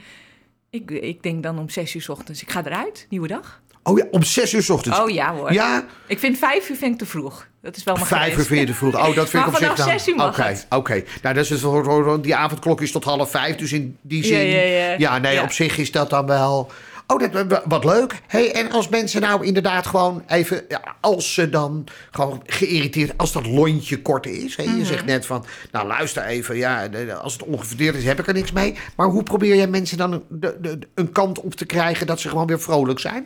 ik, 0.69 0.91
ik 0.91 1.23
denk 1.23 1.43
dan 1.43 1.59
om 1.59 1.69
zes 1.69 1.95
uur 1.95 2.01
's 2.01 2.09
ochtends, 2.09 2.41
ik 2.41 2.51
ga 2.51 2.65
eruit, 2.65 3.05
nieuwe 3.09 3.27
dag. 3.27 3.61
Oh 3.83 3.97
ja, 3.97 4.05
om 4.11 4.23
zes 4.23 4.53
uur 4.53 4.63
's 4.63 4.69
ochtends. 4.69 4.99
Oh 4.99 5.09
ja 5.09 5.33
hoor. 5.33 5.53
Ja, 5.53 5.85
Ik 6.07 6.19
vind 6.19 6.37
vijf 6.37 6.69
uur 6.69 6.75
vind 6.75 6.91
ik 6.93 6.97
te 6.99 7.05
vroeg. 7.05 7.47
Dat 7.61 7.75
is 7.75 7.83
wel 7.83 7.93
mijn 7.95 8.05
vijf 8.07 8.37
uur 8.37 8.45
vind 8.45 8.59
je 8.59 8.65
te 8.65 8.73
vroeg. 8.73 8.95
Oh, 8.95 9.15
dat 9.15 9.29
vind 9.29 9.33
Maar 9.33 9.41
ik 9.41 9.47
op 9.47 9.55
zich 9.55 9.67
vanaf 9.67 9.77
dan... 9.77 9.87
zes 9.99 10.07
uur 10.07 10.15
mag 10.15 10.39
Oké, 10.39 10.57
oké. 10.69 11.03
Nou, 11.21 11.35
dat 11.35 11.43
is 11.43 11.49
het, 11.61 12.23
die 12.23 12.35
avondklok 12.35 12.81
is 12.81 12.91
tot 12.91 13.03
half 13.03 13.29
vijf, 13.31 13.55
dus 13.55 13.71
in 13.71 13.97
die 14.01 14.25
zin... 14.25 14.37
Ja, 14.47 14.61
ja, 14.61 14.95
ja. 14.97 15.17
nee, 15.17 15.33
Ja. 15.33 15.43
op 15.43 15.51
zich 15.51 15.77
is 15.77 15.91
dat 15.91 16.09
dan 16.09 16.25
wel... 16.25 16.71
Oh, 17.07 17.31
dat, 17.31 17.61
wat 17.65 17.83
leuk. 17.83 18.21
Hey, 18.27 18.51
en 18.53 18.71
als 18.71 18.89
mensen 18.89 19.21
nou 19.21 19.45
inderdaad 19.45 19.87
gewoon 19.87 20.23
even... 20.27 20.63
ja, 20.67 20.81
als 20.99 21.33
ze 21.33 21.49
dan 21.49 21.87
gewoon 22.11 22.41
geïrriteerd... 22.45 23.17
Als 23.17 23.31
dat 23.31 23.45
lontje 23.47 24.01
kort 24.01 24.25
is. 24.25 24.55
Hè, 24.55 24.63
Mhm. 24.63 24.77
Je 24.77 24.85
zegt 24.85 25.05
net 25.05 25.25
van... 25.25 25.45
Nou, 25.71 25.87
luister 25.87 26.23
even. 26.23 26.57
Ja, 26.57 26.89
als 27.21 27.33
het 27.33 27.43
ongefundeerd 27.43 27.95
is, 27.95 28.03
heb 28.03 28.19
ik 28.19 28.27
er 28.27 28.33
niks 28.33 28.51
mee. 28.51 28.75
Maar 28.95 29.07
hoe 29.07 29.23
probeer 29.23 29.55
jij 29.55 29.67
mensen 29.67 29.97
dan 29.97 30.11
een, 30.11 30.23
de, 30.29 30.57
de, 30.61 30.79
een 30.95 31.11
kant 31.11 31.39
op 31.39 31.55
te 31.55 31.65
krijgen... 31.65 32.07
dat 32.07 32.19
ze 32.19 32.29
gewoon 32.29 32.47
weer 32.47 32.61
vrolijk 32.61 32.99
zijn? 32.99 33.25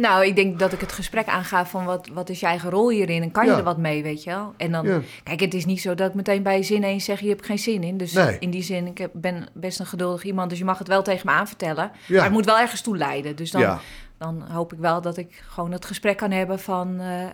Nou, 0.00 0.26
ik 0.26 0.36
denk 0.36 0.58
dat 0.58 0.72
ik 0.72 0.80
het 0.80 0.92
gesprek 0.92 1.26
aanga 1.26 1.66
van 1.66 1.84
wat, 1.84 2.08
wat 2.12 2.28
is 2.28 2.40
je 2.40 2.46
eigen 2.46 2.70
rol 2.70 2.90
hierin 2.90 3.22
en 3.22 3.30
kan 3.30 3.44
je 3.44 3.50
Ja. 3.50 3.56
er 3.56 3.62
wat 3.64 3.76
mee, 3.78 4.02
weet 4.02 4.22
je 4.24 4.30
wel? 4.30 4.54
En 4.56 4.72
dan, 4.72 4.86
Ja. 4.86 5.00
kijk, 5.22 5.40
het 5.40 5.54
is 5.54 5.64
niet 5.64 5.80
zo 5.80 5.94
dat 5.94 6.08
ik 6.08 6.14
meteen 6.14 6.42
bij 6.42 6.56
je 6.56 6.62
zin 6.62 6.82
eens 6.82 7.04
zeg, 7.04 7.20
je 7.20 7.28
hebt 7.28 7.46
geen 7.46 7.58
zin 7.58 7.82
in. 7.82 7.96
Dus 7.96 8.12
Nee. 8.12 8.36
in 8.38 8.50
die 8.50 8.62
zin, 8.62 8.86
ik 8.86 8.98
heb, 8.98 9.10
ben 9.14 9.46
best 9.54 9.80
een 9.80 9.86
geduldig 9.86 10.22
iemand, 10.22 10.50
dus 10.50 10.58
je 10.58 10.64
mag 10.64 10.78
het 10.78 10.88
wel 10.88 11.02
tegen 11.02 11.26
me 11.26 11.32
aanvertellen. 11.32 11.90
Ja. 12.06 12.14
Maar 12.14 12.24
het 12.24 12.32
moet 12.32 12.44
wel 12.44 12.58
ergens 12.58 12.80
toe 12.80 12.96
leiden. 12.96 13.36
Dus 13.36 13.50
dan, 13.50 13.78
dan 14.18 14.42
hoop 14.50 14.72
ik 14.72 14.78
wel 14.78 15.00
dat 15.00 15.16
ik 15.16 15.42
gewoon 15.48 15.72
het 15.72 15.84
gesprek 15.84 16.16
kan 16.16 16.30
hebben 16.30 16.58
van 16.58 17.00
eh, 17.00 17.22
eh, 17.22 17.30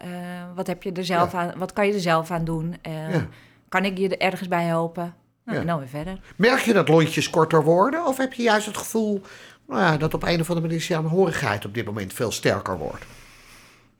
wat 0.54 0.66
heb 0.66 0.82
je 0.82 0.92
er 0.92 1.04
zelf 1.04 1.34
aan, 1.34 1.52
wat 1.56 1.72
kan 1.72 1.86
je 1.86 1.92
er 1.92 2.00
zelf 2.00 2.30
aan 2.30 2.44
doen? 2.44 2.76
Eh. 2.82 2.92
Kan 3.68 3.84
ik 3.84 3.98
je 3.98 4.08
er 4.08 4.18
ergens 4.26 4.48
bij 4.48 4.64
helpen? 4.64 5.14
Nou. 5.44 5.58
En 5.58 5.66
dan 5.66 5.78
weer 5.78 5.88
verder. 5.88 6.20
Merk 6.36 6.60
je 6.60 6.72
dat 6.72 6.88
lontjes 6.88 7.30
korter 7.30 7.64
worden? 7.64 8.06
Of 8.06 8.16
heb 8.16 8.32
je 8.32 8.42
juist 8.42 8.66
het 8.66 8.76
gevoel 8.76 9.22
nou 9.68 9.80
ja, 9.80 9.96
dat 9.96 10.14
op 10.14 10.22
een 10.22 10.40
of 10.40 10.48
andere 10.48 10.60
manier 10.66 10.78
de 10.78 10.84
samenhorigheid 10.94 11.64
op 11.64 11.74
dit 11.74 11.84
moment 11.86 12.12
veel 12.12 12.30
sterker 12.32 12.78
wordt? 12.78 13.04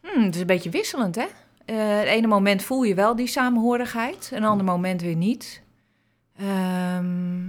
Hmm, 0.03 0.25
het 0.25 0.35
is 0.35 0.41
een 0.41 0.47
beetje 0.47 0.71
wisselend, 0.71 1.15
hè? 1.15 1.27
Eh, 1.65 1.77
het 1.99 2.07
ene 2.07 2.27
moment 2.27 2.63
voel 2.63 2.83
je 2.83 2.95
wel 2.95 3.17
die 3.17 3.27
samenhorigheid, 3.27 4.31
een 4.35 4.45
ander 4.45 4.65
moment 4.67 5.01
weer 5.03 5.17
niet. 5.17 5.63
Ehm, 6.39 7.45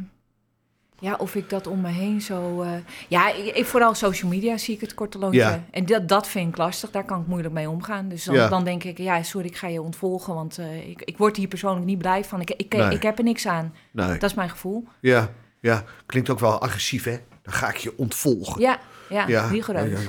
ja, 1.00 1.16
of 1.18 1.36
ik 1.36 1.50
dat 1.50 1.68
om 1.68 1.82
me 1.82 1.88
heen 1.90 2.22
zo... 2.22 2.62
eh, 2.62 2.72
ja, 3.08 3.34
ik, 3.34 3.66
vooral 3.66 3.94
social 3.96 4.32
media 4.32 4.58
zie 4.58 4.74
ik 4.76 4.82
het 4.82 4.94
korte 4.94 5.18
lontje. 5.18 5.40
Ja. 5.40 5.64
En 5.72 5.86
dat, 5.86 6.08
dat 6.08 6.28
vind 6.28 6.50
ik 6.50 6.58
lastig, 6.58 6.92
daar 6.92 7.06
kan 7.06 7.22
ik 7.22 7.28
moeilijk 7.28 7.54
mee 7.54 7.70
omgaan. 7.70 8.08
Dus 8.10 8.24
dan, 8.24 8.36
Ja. 8.36 8.48
dan 8.48 8.64
denk 8.64 8.84
ik, 8.84 8.98
ja, 8.98 9.24
sorry, 9.24 9.48
ik 9.48 9.56
ga 9.58 9.68
je 9.68 9.82
ontvolgen... 9.82 10.34
want 10.34 10.58
eh, 10.58 10.90
ik, 10.90 11.02
ik 11.02 11.18
word 11.18 11.38
hier 11.38 11.48
persoonlijk 11.48 11.86
niet 11.86 11.98
blij 11.98 12.24
van. 12.24 12.42
Ik, 12.42 12.50
ik, 12.52 12.74
Nee. 12.74 12.90
ik 12.96 13.04
heb 13.04 13.18
er 13.18 13.24
niks 13.24 13.48
aan. 13.48 13.74
Nee. 13.92 14.08
Dat 14.18 14.30
is 14.30 14.34
mijn 14.36 14.50
gevoel. 14.50 14.88
Ja, 15.00 15.30
ja. 15.60 15.84
Klinkt 16.06 16.30
ook 16.30 16.40
wel 16.40 16.62
agressief, 16.62 17.04
hè? 17.04 17.18
Dan 17.48 17.56
ga 17.56 17.70
ik 17.70 17.78
je 17.78 17.94
ontvolgen. 17.98 18.62
Ja, 18.62 18.80
Ja, 19.28 19.48
rigoureus. 19.48 20.00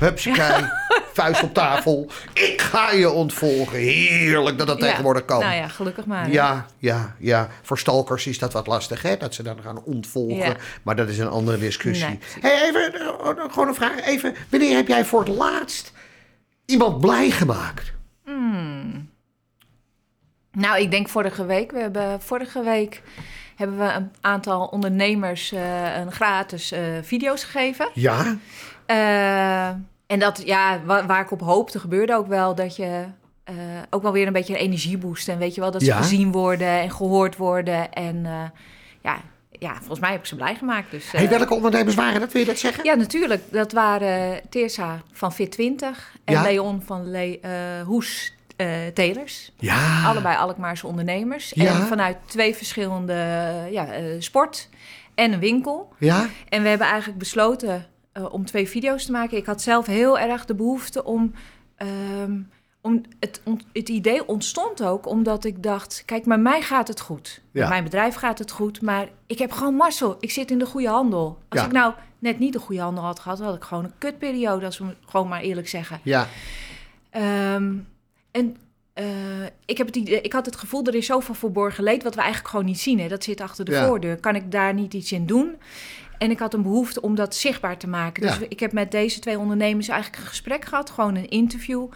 Hupsakee, 0.00 0.64
vuist 1.14 1.42
op 1.42 1.54
tafel. 1.54 2.10
Ik 2.32 2.60
ga 2.60 2.90
je 2.90 3.10
ontvolgen. 3.10 3.78
Heerlijk 3.78 4.58
dat 4.58 4.66
dat 4.66 4.78
Ja. 4.78 4.86
tegenwoordig 4.86 5.24
kan. 5.24 5.40
Nou 5.40 5.54
ja, 5.54 5.68
gelukkig 5.68 6.06
maar. 6.06 6.30
Ja, 6.30 6.66
ja, 6.78 7.14
ja. 7.18 7.48
Voor 7.62 7.78
stalkers 7.78 8.26
is 8.26 8.38
dat 8.38 8.52
wat 8.52 8.66
lastig, 8.66 9.02
hè? 9.02 9.16
Dat 9.16 9.34
ze 9.34 9.42
dan 9.42 9.62
gaan 9.62 9.82
ontvolgen. 9.82 10.36
Ja. 10.36 10.56
Maar 10.82 10.96
dat 10.96 11.08
is 11.08 11.18
een 11.18 11.28
andere 11.28 11.58
discussie. 11.58 12.06
Nee, 12.08 12.18
hey, 12.40 12.68
even, 12.68 12.94
eh, 12.94 13.52
gewoon 13.52 13.68
een 13.68 13.74
vraag. 13.74 14.00
Even, 14.00 14.34
wanneer 14.50 14.76
heb 14.76 14.88
jij 14.88 15.04
voor 15.04 15.20
het 15.24 15.28
laatst 15.28 15.92
iemand 16.66 17.00
blij 17.00 17.30
gemaakt? 17.30 17.92
Nou, 20.52 20.80
ik 20.80 20.90
denk 20.90 21.08
vorige 21.08 21.44
week. 21.46 21.70
We 21.70 21.78
hebben 21.80 22.20
vorige 22.20 22.62
week 22.62 23.02
hebben 23.58 23.78
we 23.78 23.92
een 23.92 24.10
aantal 24.20 24.66
ondernemers 24.66 25.52
eh, 25.52 25.96
een 25.96 26.12
gratis 26.12 26.72
eh, 26.72 26.80
video's 27.02 27.44
gegeven. 27.44 27.88
Ja, 27.94 28.36
Eh, 28.86 29.68
en 30.06 30.18
dat, 30.18 30.42
ja, 30.44 30.80
wa- 30.84 31.06
waar 31.06 31.20
ik 31.20 31.30
op 31.30 31.40
hoopte, 31.40 31.78
gebeurde 31.78 32.14
ook 32.14 32.26
wel 32.26 32.54
dat 32.54 32.76
je 32.76 33.04
ook 33.90 34.02
wel 34.02 34.12
weer 34.12 34.26
een 34.26 34.32
beetje 34.32 34.54
een 34.54 34.60
energieboost. 34.60 35.28
En 35.28 35.38
weet 35.38 35.54
je 35.54 35.60
wel, 35.60 35.70
dat 35.70 35.80
ze 35.80 35.86
Ja. 35.86 35.96
gezien 35.96 36.32
worden 36.32 36.68
en 36.68 36.90
gehoord 36.90 37.36
worden. 37.36 37.92
En 37.92 38.22
ja, 39.02 39.16
ja, 39.50 39.74
volgens 39.78 40.00
mij 40.00 40.10
heb 40.10 40.20
ik 40.20 40.26
ze 40.26 40.36
blij 40.36 40.54
gemaakt. 40.54 40.90
Dus, 40.90 41.10
hey, 41.12 41.28
welke 41.28 41.54
ondernemers 41.54 41.94
waren 41.94 42.20
dat? 42.20 42.32
Wil 42.32 42.40
je 42.40 42.46
dat 42.46 42.58
zeggen? 42.58 42.84
ja, 42.84 42.94
natuurlijk. 42.94 43.42
Dat 43.52 43.72
waren 43.72 44.40
Teersa 44.50 45.02
van 45.12 45.32
Fit20 45.32 45.96
en 46.24 46.34
Ja. 46.34 46.42
Leon 46.42 46.82
van 46.86 47.10
Le 47.10 47.40
Hoes 47.86 48.34
Telers. 48.94 49.52
Ja. 49.56 50.04
Allebei 50.06 50.36
Alkmaarse 50.36 50.86
ondernemers. 50.86 51.52
Ja. 51.54 51.64
En 51.80 51.86
vanuit 51.86 52.16
twee 52.26 52.54
verschillende 52.54 53.14
ja, 53.70 53.92
eh, 53.92 54.04
sport 54.18 54.68
en 55.14 55.32
een 55.32 55.38
winkel. 55.40 55.92
Ja? 55.98 56.26
En 56.48 56.62
we 56.62 56.68
hebben 56.68 56.86
eigenlijk 56.86 57.18
besloten 57.18 57.86
eh, 58.12 58.32
om 58.32 58.44
twee 58.44 58.68
video's 58.68 59.04
te 59.04 59.12
maken. 59.12 59.36
Ik 59.36 59.46
had 59.46 59.62
zelf 59.62 59.86
heel 59.86 60.18
erg 60.18 60.44
de 60.44 60.54
behoefte 60.54 61.04
om. 61.04 61.32
ehm, 61.76 62.40
om 62.80 63.02
het, 63.20 63.40
het 63.72 63.88
idee 63.88 64.28
ontstond 64.28 64.82
ook 64.82 65.06
omdat 65.06 65.44
ik 65.44 65.62
dacht: 65.62 66.02
kijk, 66.06 66.26
met 66.26 66.40
mij 66.40 66.62
gaat 66.62 66.88
het 66.88 67.00
goed. 67.00 67.40
Ja. 67.52 67.60
Met 67.60 67.68
mijn 67.68 67.84
bedrijf 67.84 68.14
gaat 68.14 68.38
het 68.38 68.50
goed, 68.50 68.82
maar 68.82 69.08
ik 69.26 69.38
heb 69.38 69.52
gewoon 69.52 69.74
mazzel. 69.74 70.16
Ik 70.20 70.30
zit 70.30 70.50
in 70.50 70.58
de 70.58 70.66
goede 70.66 70.88
handel. 70.88 71.38
Als 71.48 71.60
Ja. 71.60 71.66
ik 71.66 71.72
nou 71.72 71.92
net 72.18 72.38
niet 72.38 72.52
de 72.52 72.58
goede 72.58 72.80
handel 72.82 73.04
had 73.04 73.20
gehad, 73.20 73.38
had 73.38 73.54
ik 73.54 73.62
gewoon 73.64 73.84
een 73.84 73.92
kutperiode, 73.98 74.64
als 74.64 74.78
we 74.78 74.84
gewoon 75.06 75.28
maar 75.28 75.40
eerlijk 75.40 75.68
zeggen. 75.68 76.00
Ja. 76.02 76.26
Ehm, 77.10 77.74
en 78.30 78.56
eh, 78.92 79.04
ik, 79.64 79.78
heb 79.78 79.86
het 79.86 79.96
idee, 79.96 80.20
ik 80.20 80.32
had 80.32 80.46
het 80.46 80.56
gevoel, 80.56 80.84
er 80.84 80.94
is 80.94 81.06
zoveel 81.06 81.34
verborgen 81.34 81.84
leed... 81.84 82.02
wat 82.02 82.14
we 82.14 82.20
eigenlijk 82.20 82.50
gewoon 82.50 82.64
niet 82.66 82.80
zien. 82.80 83.00
Hè? 83.00 83.08
Dat 83.08 83.24
zit 83.24 83.40
achter 83.40 83.64
de 83.64 83.72
Ja. 83.72 83.86
voordeur. 83.86 84.16
Kan 84.20 84.34
ik 84.34 84.52
daar 84.52 84.74
niet 84.74 84.94
iets 84.94 85.12
in 85.12 85.26
doen? 85.26 85.56
En 86.18 86.30
ik 86.30 86.38
had 86.38 86.54
een 86.54 86.62
behoefte 86.62 87.00
om 87.02 87.14
dat 87.14 87.34
zichtbaar 87.34 87.78
te 87.78 87.88
maken. 87.88 88.22
Dus 88.22 88.38
Ja. 88.38 88.46
ik 88.48 88.60
heb 88.60 88.72
met 88.72 88.90
deze 88.90 89.20
twee 89.20 89.38
ondernemers 89.38 89.88
eigenlijk 89.88 90.22
een 90.22 90.28
gesprek 90.28 90.64
gehad. 90.64 90.90
Gewoon 90.90 91.16
een 91.16 91.28
interview 91.28 91.86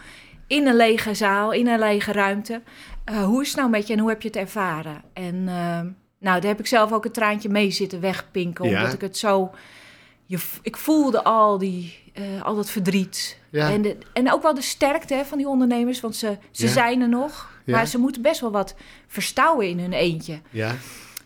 in 0.47 0.67
een 0.67 0.75
lege 0.75 1.13
zaal, 1.13 1.51
in 1.51 1.67
een 1.67 1.79
lege 1.79 2.11
ruimte. 2.11 2.61
Eh, 3.05 3.23
hoe 3.23 3.41
is 3.41 3.47
het 3.47 3.57
nou 3.57 3.69
met 3.69 3.87
je 3.87 3.93
en 3.93 3.99
hoe 3.99 4.09
heb 4.09 4.21
je 4.21 4.27
het 4.27 4.37
ervaren? 4.37 5.01
En 5.13 5.35
ehm, 5.47 5.87
nou, 6.19 6.39
daar 6.39 6.49
heb 6.49 6.59
ik 6.59 6.67
zelf 6.67 6.91
ook 6.91 7.05
een 7.05 7.11
traantje 7.11 7.49
mee 7.49 7.71
zitten 7.71 8.01
wegpinken. 8.01 8.69
Ja. 8.69 8.77
Omdat 8.77 8.93
ik 8.93 9.01
het 9.01 9.17
zo... 9.17 9.51
Je, 10.25 10.39
ik 10.61 10.77
voelde 10.77 11.23
al, 11.23 11.57
die, 11.57 11.99
eh, 12.13 12.41
al 12.43 12.55
dat 12.55 12.69
verdriet. 12.69 13.37
Ja. 13.49 13.71
En, 13.71 13.81
de, 13.81 13.97
en 14.13 14.31
ook 14.31 14.41
wel 14.41 14.53
de 14.53 14.61
sterkte 14.61 15.13
hè, 15.13 15.25
van 15.25 15.37
die 15.37 15.47
ondernemers, 15.47 15.99
want 15.99 16.15
ze, 16.15 16.37
ze 16.51 16.65
Ja. 16.65 16.71
zijn 16.71 17.01
er 17.01 17.09
nog. 17.09 17.51
Ja. 17.65 17.75
Maar 17.75 17.87
ze 17.87 17.97
moeten 17.97 18.21
best 18.21 18.41
wel 18.41 18.51
wat 18.51 18.75
verstouwen 19.07 19.67
in 19.69 19.79
hun 19.79 19.93
eentje. 19.93 20.39
Ja. 20.49 20.75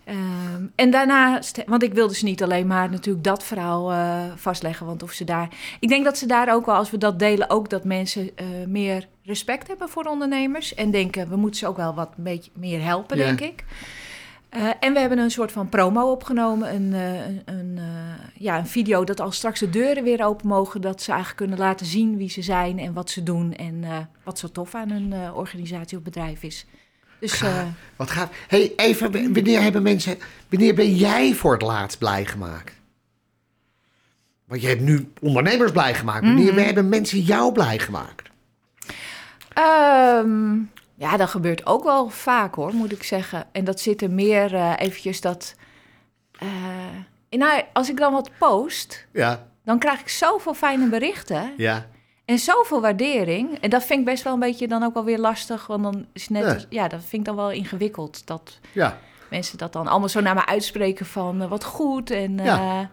Ehm, 0.04 0.66
en 0.75 0.92
daarnaast, 0.92 1.63
want 1.66 1.84
ik 1.84 1.94
wilde 1.94 2.16
ze 2.16 2.24
niet 2.25 2.44
alleen 2.44 2.68
maar 2.68 2.89
natuurlijk 2.89 3.24
dat 3.24 3.44
verhaal 3.44 3.92
eh, 3.92 4.24
vastleggen. 4.36 4.86
Want 4.86 5.04
of 5.04 5.12
ze 5.12 5.24
daar. 5.24 5.50
Ik 5.80 5.89
denk 5.89 6.04
dat 6.04 6.18
ze 6.18 6.25
daar 6.25 6.54
ook 6.54 6.66
wel, 6.66 6.75
als 6.75 6.92
we 6.92 6.98
dat 6.98 7.20
delen, 7.20 7.50
ook 7.50 7.70
dat 7.70 7.84
mensen 7.84 8.30
eh, 8.36 8.46
meer 8.68 9.08
respect 9.24 9.68
hebben 9.68 9.89
voor 9.89 10.04
ondernemers. 10.04 10.74
En 10.75 10.92
denken, 10.92 11.30
we 11.30 11.36
moeten 11.36 11.60
ze 11.60 11.68
ook 11.68 11.77
wel 11.77 11.94
wat 11.94 12.10
beetje 12.16 12.51
meer 12.54 12.84
helpen, 12.84 13.18
denk 13.18 13.42
ik. 13.42 13.63
Eh, 14.58 14.70
en 14.80 14.94
we 14.94 15.00
hebben 15.00 15.18
een 15.18 15.32
soort 15.32 15.52
van 15.52 15.70
promo 15.70 16.12
opgenomen. 16.12 16.74
Een, 16.74 16.94
eh, 16.94 17.56
een, 17.56 17.74
eh, 17.78 17.84
ja, 18.34 18.58
een 18.58 18.68
video 18.68 19.04
dat 19.04 19.20
als 19.20 19.36
straks 19.36 19.60
de 19.60 19.70
deuren 19.70 20.04
weer 20.04 20.26
open 20.26 20.48
mogen. 20.48 20.82
Dat 20.82 21.02
ze 21.02 21.08
eigenlijk 21.12 21.40
kunnen 21.40 21.58
laten 21.58 21.86
zien 21.86 22.18
wie 22.18 22.30
ze 22.30 22.42
zijn 22.42 22.80
en 22.80 22.94
wat 22.94 23.10
ze 23.10 23.24
doen. 23.24 23.54
En 23.54 23.84
wat 24.24 24.40
zo 24.40 24.48
tof 24.52 24.76
aan 24.76 24.90
hun 24.90 25.34
organisatie 25.34 25.98
of 25.98 26.04
bedrijf 26.04 26.44
is. 26.44 26.66
Dus 27.20 27.44
Wat 27.96 28.10
gaat... 28.12 28.32
hey, 28.48 28.74
even, 28.76 29.12
wanneer 29.34 29.62
hebben 29.62 29.84
mensen... 29.84 30.18
Wanneer 30.50 30.76
ben 30.76 30.96
jij 30.96 31.34
voor 31.34 31.52
het 31.54 31.62
laatst 31.62 31.98
blij 31.98 32.26
gemaakt? 32.26 32.74
Want 34.46 34.62
je 34.62 34.68
hebt 34.68 34.82
nu 34.82 35.12
ondernemers 35.22 35.72
blij 35.72 35.94
gemaakt. 35.94 36.26
Wanneer 36.26 36.54
Mhm. 36.54 36.64
hebben 36.64 36.90
mensen 36.90 37.20
jou 37.20 37.52
blij 37.52 37.80
gemaakt? 37.80 38.30
Ehm, 39.54 40.58
ja, 40.98 41.18
dat 41.18 41.30
gebeurt 41.30 41.66
ook 41.66 41.84
wel 41.84 42.10
vaak 42.10 42.56
hoor, 42.56 42.74
moet 42.74 42.92
ik 42.92 43.04
zeggen. 43.04 43.46
En 43.51 43.63
dat 43.63 43.80
zit 43.80 44.01
er 44.01 44.12
meer 44.12 44.56
eh, 44.56 44.74
eventjes 44.77 45.22
dat... 45.22 45.56
nou, 47.30 47.62
als 47.74 47.89
ik 47.89 47.98
dan 47.98 48.13
wat 48.13 48.32
post, 48.38 49.08
Ja, 49.12 49.48
dan 49.63 49.80
krijg 49.80 50.00
ik 50.00 50.10
zoveel 50.10 50.54
fijne 50.54 50.89
berichten 50.89 51.54
ja. 51.58 51.86
en 52.25 52.39
zoveel 52.39 52.82
waardering. 52.82 53.60
En 53.60 53.70
dat 53.70 53.84
vind 53.84 54.00
ik 54.00 54.06
best 54.06 54.24
wel 54.24 54.34
een 54.34 54.39
beetje 54.39 54.68
dan 54.68 54.84
ook 54.84 54.94
wel 54.94 55.04
weer 55.04 55.20
lastig, 55.20 55.68
want 55.68 55.84
dan 55.84 56.06
is 56.13 56.30
net... 56.30 56.68
Ja. 56.70 56.82
Ja, 56.82 56.88
dat 56.88 57.00
vind 57.00 57.22
ik 57.22 57.25
dan 57.25 57.36
wel 57.36 57.51
ingewikkeld, 57.51 58.27
dat 58.27 58.60
Ja, 58.72 58.98
mensen 59.30 59.58
dat 59.58 59.74
dan 59.74 59.88
allemaal 59.88 60.10
zo 60.10 60.22
naar 60.22 60.36
me 60.36 60.46
uitspreken 60.46 61.06
van 61.06 61.42
eh, 61.42 61.50
wat 61.50 61.63
goed 61.63 62.12
en... 62.12 62.38
Ja. 62.38 62.89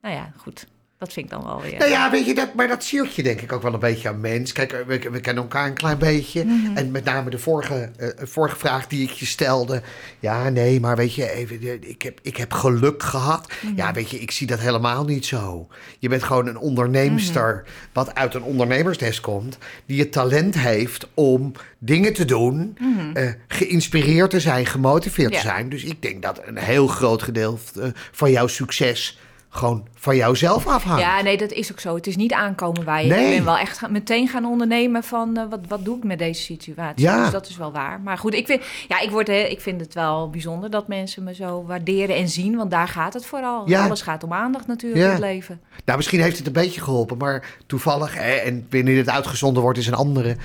nou 0.00 0.14
ja, 0.14 0.32
goed. 0.36 0.66
Dat 0.98 1.12
vind 1.12 1.26
ik 1.26 1.32
dan 1.32 1.44
wel 1.44 1.60
weer... 1.62 1.78
Nou 1.78 1.90
ja, 1.90 2.10
weet 2.10 2.26
je, 2.26 2.34
dat, 2.34 2.54
maar 2.54 2.68
dat 2.68 2.84
siert 2.84 3.14
je 3.14 3.22
denk 3.22 3.40
ik 3.40 3.52
ook 3.52 3.62
wel 3.62 3.72
een 3.74 3.78
beetje 3.80 4.08
aan 4.08 4.20
mens. 4.20 4.52
Kijk, 4.52 4.70
we, 4.86 4.98
we 5.10 5.20
kennen 5.20 5.42
elkaar 5.42 5.66
een 5.66 5.74
klein 5.74 5.98
beetje. 5.98 6.44
Mhm. 6.44 6.76
En 6.76 6.90
met 6.90 7.04
name 7.04 7.30
de 7.30 7.38
vorige, 7.38 7.90
eh, 7.96 8.08
vorige 8.26 8.56
vraag 8.56 8.86
die 8.86 9.02
ik 9.02 9.10
je 9.10 9.26
stelde. 9.26 9.82
Ja, 10.20 10.48
nee, 10.48 10.80
maar 10.80 10.96
weet 10.96 11.14
je, 11.14 11.30
even, 11.30 11.60
eh, 11.60 11.72
ik, 11.80 12.02
heb, 12.02 12.18
ik 12.22 12.36
heb 12.36 12.52
geluk 12.52 13.02
gehad. 13.02 13.52
Mhm. 13.62 13.76
Ja, 13.76 13.92
weet 13.92 14.10
je, 14.10 14.18
ik 14.20 14.30
zie 14.30 14.46
dat 14.46 14.58
helemaal 14.58 15.04
niet 15.04 15.26
zo. 15.26 15.66
Je 15.98 16.08
bent 16.08 16.22
gewoon 16.22 16.46
een 16.46 16.58
onderneemster 16.58 17.54
Mhm. 17.64 17.72
wat 17.92 18.14
uit 18.14 18.34
een 18.34 18.42
ondernemersnest 18.42 19.20
komt. 19.20 19.58
Die 19.86 20.00
het 20.00 20.12
talent 20.12 20.54
heeft 20.58 21.08
om 21.14 21.52
dingen 21.78 22.12
te 22.12 22.24
doen. 22.24 22.76
eh, 23.14 23.30
geïnspireerd 23.48 24.30
te 24.30 24.40
zijn, 24.40 24.66
gemotiveerd 24.66 25.32
te 25.32 25.40
zijn. 25.40 25.68
Dus 25.68 25.84
ik 25.84 26.02
denk 26.02 26.22
dat 26.22 26.40
een 26.44 26.56
heel 26.58 26.86
groot 26.86 27.22
gedeelte 27.22 27.80
eh, 27.82 27.88
van 28.12 28.30
jouw 28.30 28.46
succes... 28.46 29.18
gewoon 29.50 29.86
van 29.94 30.16
jouzelf 30.16 30.66
afhangt. 30.66 31.00
Ja, 31.02 31.22
nee, 31.22 31.36
dat 31.36 31.52
is 31.52 31.72
ook 31.72 31.80
zo. 31.80 31.94
Het 31.94 32.06
is 32.06 32.16
niet 32.16 32.32
aankomen 32.32 32.84
bij 32.84 33.06
je. 33.06 33.12
Nee. 33.12 33.28
Ik 33.30 33.36
ben 33.36 33.44
wel 33.44 33.58
echt 33.58 33.78
gaan- 33.78 33.92
meteen 33.92 34.28
gaan 34.28 34.44
ondernemen 34.44 35.02
van 35.04 35.36
eh, 35.36 35.44
wat, 35.50 35.60
wat 35.68 35.84
doe 35.84 35.96
ik 35.96 36.04
met 36.04 36.18
deze 36.18 36.42
situatie. 36.42 37.04
Ja. 37.04 37.22
Dus 37.22 37.30
dat 37.32 37.48
is 37.48 37.56
wel 37.56 37.72
waar. 37.72 38.00
Maar 38.00 38.18
goed, 38.18 38.34
ik 38.34 38.46
vind, 38.46 38.62
ja, 38.88 39.00
ik, 39.00 39.10
word, 39.10 39.28
ik 39.28 39.60
vind 39.60 39.80
het 39.80 39.94
wel 39.94 40.30
bijzonder 40.30 40.70
dat 40.70 40.88
mensen 40.88 41.22
me 41.24 41.34
zo 41.34 41.64
waarderen 41.66 42.16
en 42.16 42.28
zien. 42.28 42.56
Want 42.56 42.70
daar 42.70 42.88
gaat 42.88 43.14
het 43.14 43.26
vooral. 43.26 43.68
Ja. 43.68 43.84
Alles 43.84 44.02
gaat 44.02 44.24
om 44.24 44.32
aandacht 44.32 44.66
natuurlijk 44.66 45.00
Ja. 45.02 45.06
in 45.06 45.12
het 45.12 45.20
leven. 45.20 45.60
Nou, 45.84 45.96
misschien 45.96 46.20
heeft 46.20 46.38
het 46.38 46.46
een 46.46 46.52
beetje 46.52 46.80
geholpen, 46.80 47.16
maar 47.16 47.56
toevallig, 47.66 48.14
hè, 48.14 48.32
en 48.32 48.66
wanneer 48.70 48.96
het 48.96 49.08
uitgezonden 49.10 49.62
wordt, 49.62 49.78
is 49.78 49.86
een 49.86 49.94
andere. 49.94 50.36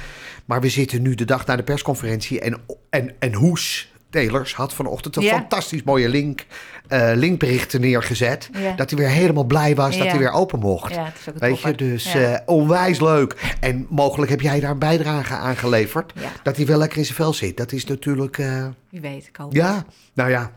Maar 0.46 0.62
we 0.62 0.70
zitten 0.70 1.02
nu 1.02 1.16
de 1.16 1.26
dag 1.26 1.46
na 1.46 1.56
de 1.56 1.64
persconferentie 1.64 2.40
en, 2.40 2.62
en, 2.90 3.14
en 3.20 3.34
Hoes 3.34 3.92
Telers 4.14 4.56
had 4.56 4.74
vanochtend 4.74 5.16
een 5.16 5.24
Ja. 5.24 5.34
fantastisch 5.34 5.84
mooie 5.84 6.10
link, 6.10 6.46
eh, 6.88 7.12
linkberichten 7.16 7.82
neergezet. 7.82 8.50
Ja. 8.58 8.76
Dat 8.76 8.90
hij 8.90 9.00
weer 9.00 9.10
helemaal 9.10 9.44
blij 9.44 9.76
was 9.76 9.98
dat 9.98 10.08
hij 10.08 10.18
weer 10.18 10.32
open 10.32 10.60
mocht. 10.60 10.94
Ja, 10.94 11.04
het 11.06 11.14
is 11.20 11.28
ook 11.30 11.34
een 11.34 11.40
Weet 11.40 11.62
je, 11.62 11.76
dus 11.76 12.14
eh, 12.14 12.36
onwijs 12.46 13.00
leuk. 13.00 13.56
En 13.60 13.86
mogelijk 13.90 14.32
heb 14.32 14.42
jij 14.42 14.60
daar 14.60 14.72
een 14.72 14.80
bijdrage 14.80 15.34
aan 15.34 15.56
geleverd. 15.56 16.14
Dat 16.44 16.56
hij 16.58 16.66
wel 16.66 16.78
lekker 16.78 16.98
in 16.98 17.04
zijn 17.06 17.16
vel 17.18 17.34
zit. 17.34 17.58
Dat 17.58 17.72
is 17.72 17.86
natuurlijk... 17.86 18.38
eh, 18.38 18.66
Wie 18.90 19.02
weet, 19.02 19.28
ik 19.28 19.36
hoop 19.36 19.54
ja, 19.54 19.86
nou 20.14 20.30
ja. 20.30 20.52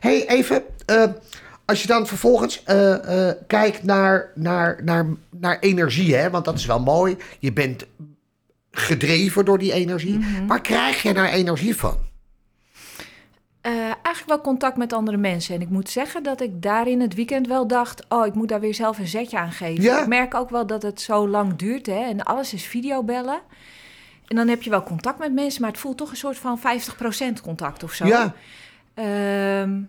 hey, 0.00 0.28
even. 0.28 0.62
als 1.64 1.82
je 1.82 1.86
dan 1.88 2.06
vervolgens 2.06 2.62
kijkt 3.46 3.82
naar, 3.82 4.30
naar, 4.34 4.80
naar, 4.84 5.06
naar 5.30 5.58
energie, 5.58 6.14
hè, 6.14 6.30
want 6.30 6.44
dat 6.44 6.58
is 6.58 6.66
wel 6.66 6.80
mooi. 6.80 7.16
Je 7.38 7.52
bent 7.52 7.86
gedreven 8.70 9.44
door 9.44 9.58
die 9.58 9.72
energie. 9.72 10.18
Mhm. 10.18 10.46
Waar 10.46 10.60
krijg 10.60 11.02
je 11.02 11.12
nou 11.12 11.26
energie 11.28 11.76
van? 11.76 11.96
Eh, 13.62 13.72
eigenlijk 13.82 14.26
wel 14.26 14.40
contact 14.40 14.76
met 14.76 14.92
andere 14.92 15.16
mensen. 15.16 15.54
En 15.54 15.60
ik 15.60 15.68
moet 15.68 15.90
zeggen 15.90 16.22
dat 16.22 16.40
ik 16.40 16.62
daar 16.62 16.88
in 16.88 17.00
het 17.00 17.14
weekend 17.14 17.46
wel 17.46 17.66
dacht... 17.66 18.04
oh, 18.08 18.26
ik 18.26 18.34
moet 18.34 18.48
daar 18.48 18.60
weer 18.60 18.74
zelf 18.74 18.98
een 18.98 19.06
zetje 19.06 19.38
aan 19.38 19.52
geven. 19.52 19.82
Ja. 19.84 20.00
Ik 20.00 20.06
merk 20.06 20.34
ook 20.34 20.50
wel 20.50 20.66
dat 20.66 20.82
het 20.82 21.00
zo 21.00 21.28
lang 21.28 21.56
duurt. 21.56 21.86
Hè? 21.86 22.00
En 22.04 22.22
alles 22.22 22.54
is 22.54 22.64
videobellen. 22.66 23.40
En 24.26 24.36
dan 24.36 24.48
heb 24.48 24.62
je 24.62 24.70
wel 24.70 24.82
contact 24.82 25.18
met 25.18 25.32
mensen... 25.32 25.60
maar 25.62 25.70
het 25.70 25.80
voelt 25.80 25.96
toch 25.96 26.10
een 26.10 26.16
soort 26.16 26.38
van 26.38 26.58
50% 26.58 26.62
contact 27.42 27.82
of 27.82 27.92
zo. 27.92 28.06
Ja, 28.06 28.34
Ehm, 28.94 29.80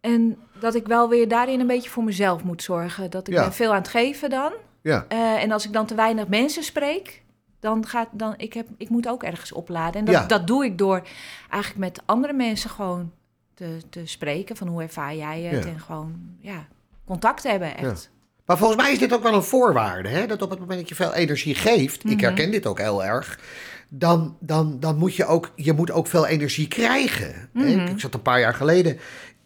en 0.00 0.36
dat 0.60 0.74
ik 0.74 0.86
wel 0.86 1.08
weer 1.08 1.28
daarin 1.28 1.60
een 1.60 1.66
beetje 1.66 1.90
voor 1.90 2.04
mezelf 2.04 2.44
moet 2.44 2.62
zorgen. 2.62 3.10
Dat 3.10 3.28
ik 3.28 3.34
Ja. 3.34 3.42
ben 3.42 3.52
veel 3.52 3.70
aan 3.70 3.78
het 3.78 3.88
geven 3.88 4.30
dan. 4.30 4.52
ja, 4.82 5.04
Eh, 5.08 5.42
en 5.42 5.50
als 5.52 5.64
ik 5.66 5.72
dan 5.72 5.86
te 5.86 5.94
weinig 5.94 6.28
mensen 6.28 6.62
spreek, 6.62 7.22
dan 7.60 7.86
gaat 7.86 8.08
dan 8.12 8.34
ik 8.36 8.52
heb 8.52 8.68
ik 8.76 8.88
moet 8.88 9.08
ook 9.08 9.22
ergens 9.22 9.52
opladen. 9.52 10.00
En 10.00 10.04
dat, 10.04 10.14
Ja. 10.14 10.26
dat 10.26 10.46
doe 10.46 10.64
ik 10.64 10.78
door 10.78 11.02
eigenlijk 11.50 11.80
met 11.94 12.00
andere 12.06 12.32
mensen 12.32 12.70
gewoon 12.70 13.12
te, 13.54 13.78
te 13.90 14.06
spreken 14.06 14.56
van 14.56 14.68
hoe 14.68 14.82
ervaar 14.82 15.14
jij 15.16 15.40
het 15.42 15.64
Ja. 15.64 15.70
en 15.70 15.80
gewoon 15.80 16.14
ja 16.40 16.66
contact 17.06 17.42
hebben 17.42 17.76
echt. 17.76 18.10
Maar 18.46 18.58
volgens 18.58 18.82
mij 18.82 18.92
is 18.92 18.98
dit 18.98 19.12
ook 19.14 19.22
wel 19.22 19.34
een 19.34 19.42
voorwaarde. 19.42 20.08
Hè? 20.08 20.26
Dat 20.26 20.42
op 20.42 20.50
het 20.50 20.58
moment 20.58 20.78
dat 20.78 20.88
je 20.88 20.94
veel 20.94 21.14
energie 21.14 21.54
geeft, 21.54 22.04
Mhm. 22.04 22.12
ik 22.12 22.20
herken 22.20 22.50
dit 22.50 22.66
ook 22.66 22.78
heel 22.78 23.04
erg, 23.04 23.40
dan, 23.88 24.36
dan, 24.40 24.80
dan 24.80 24.96
moet 24.96 25.14
je 25.14 25.24
ook, 25.26 25.52
je 25.56 25.72
moet 25.72 25.90
ook 25.90 26.06
veel 26.06 26.26
energie 26.26 26.68
krijgen. 26.68 27.48
Mhm. 27.52 27.66
Ik 27.86 28.00
zat 28.00 28.14
een 28.14 28.22
paar 28.22 28.40
jaar 28.40 28.54
geleden 28.54 28.98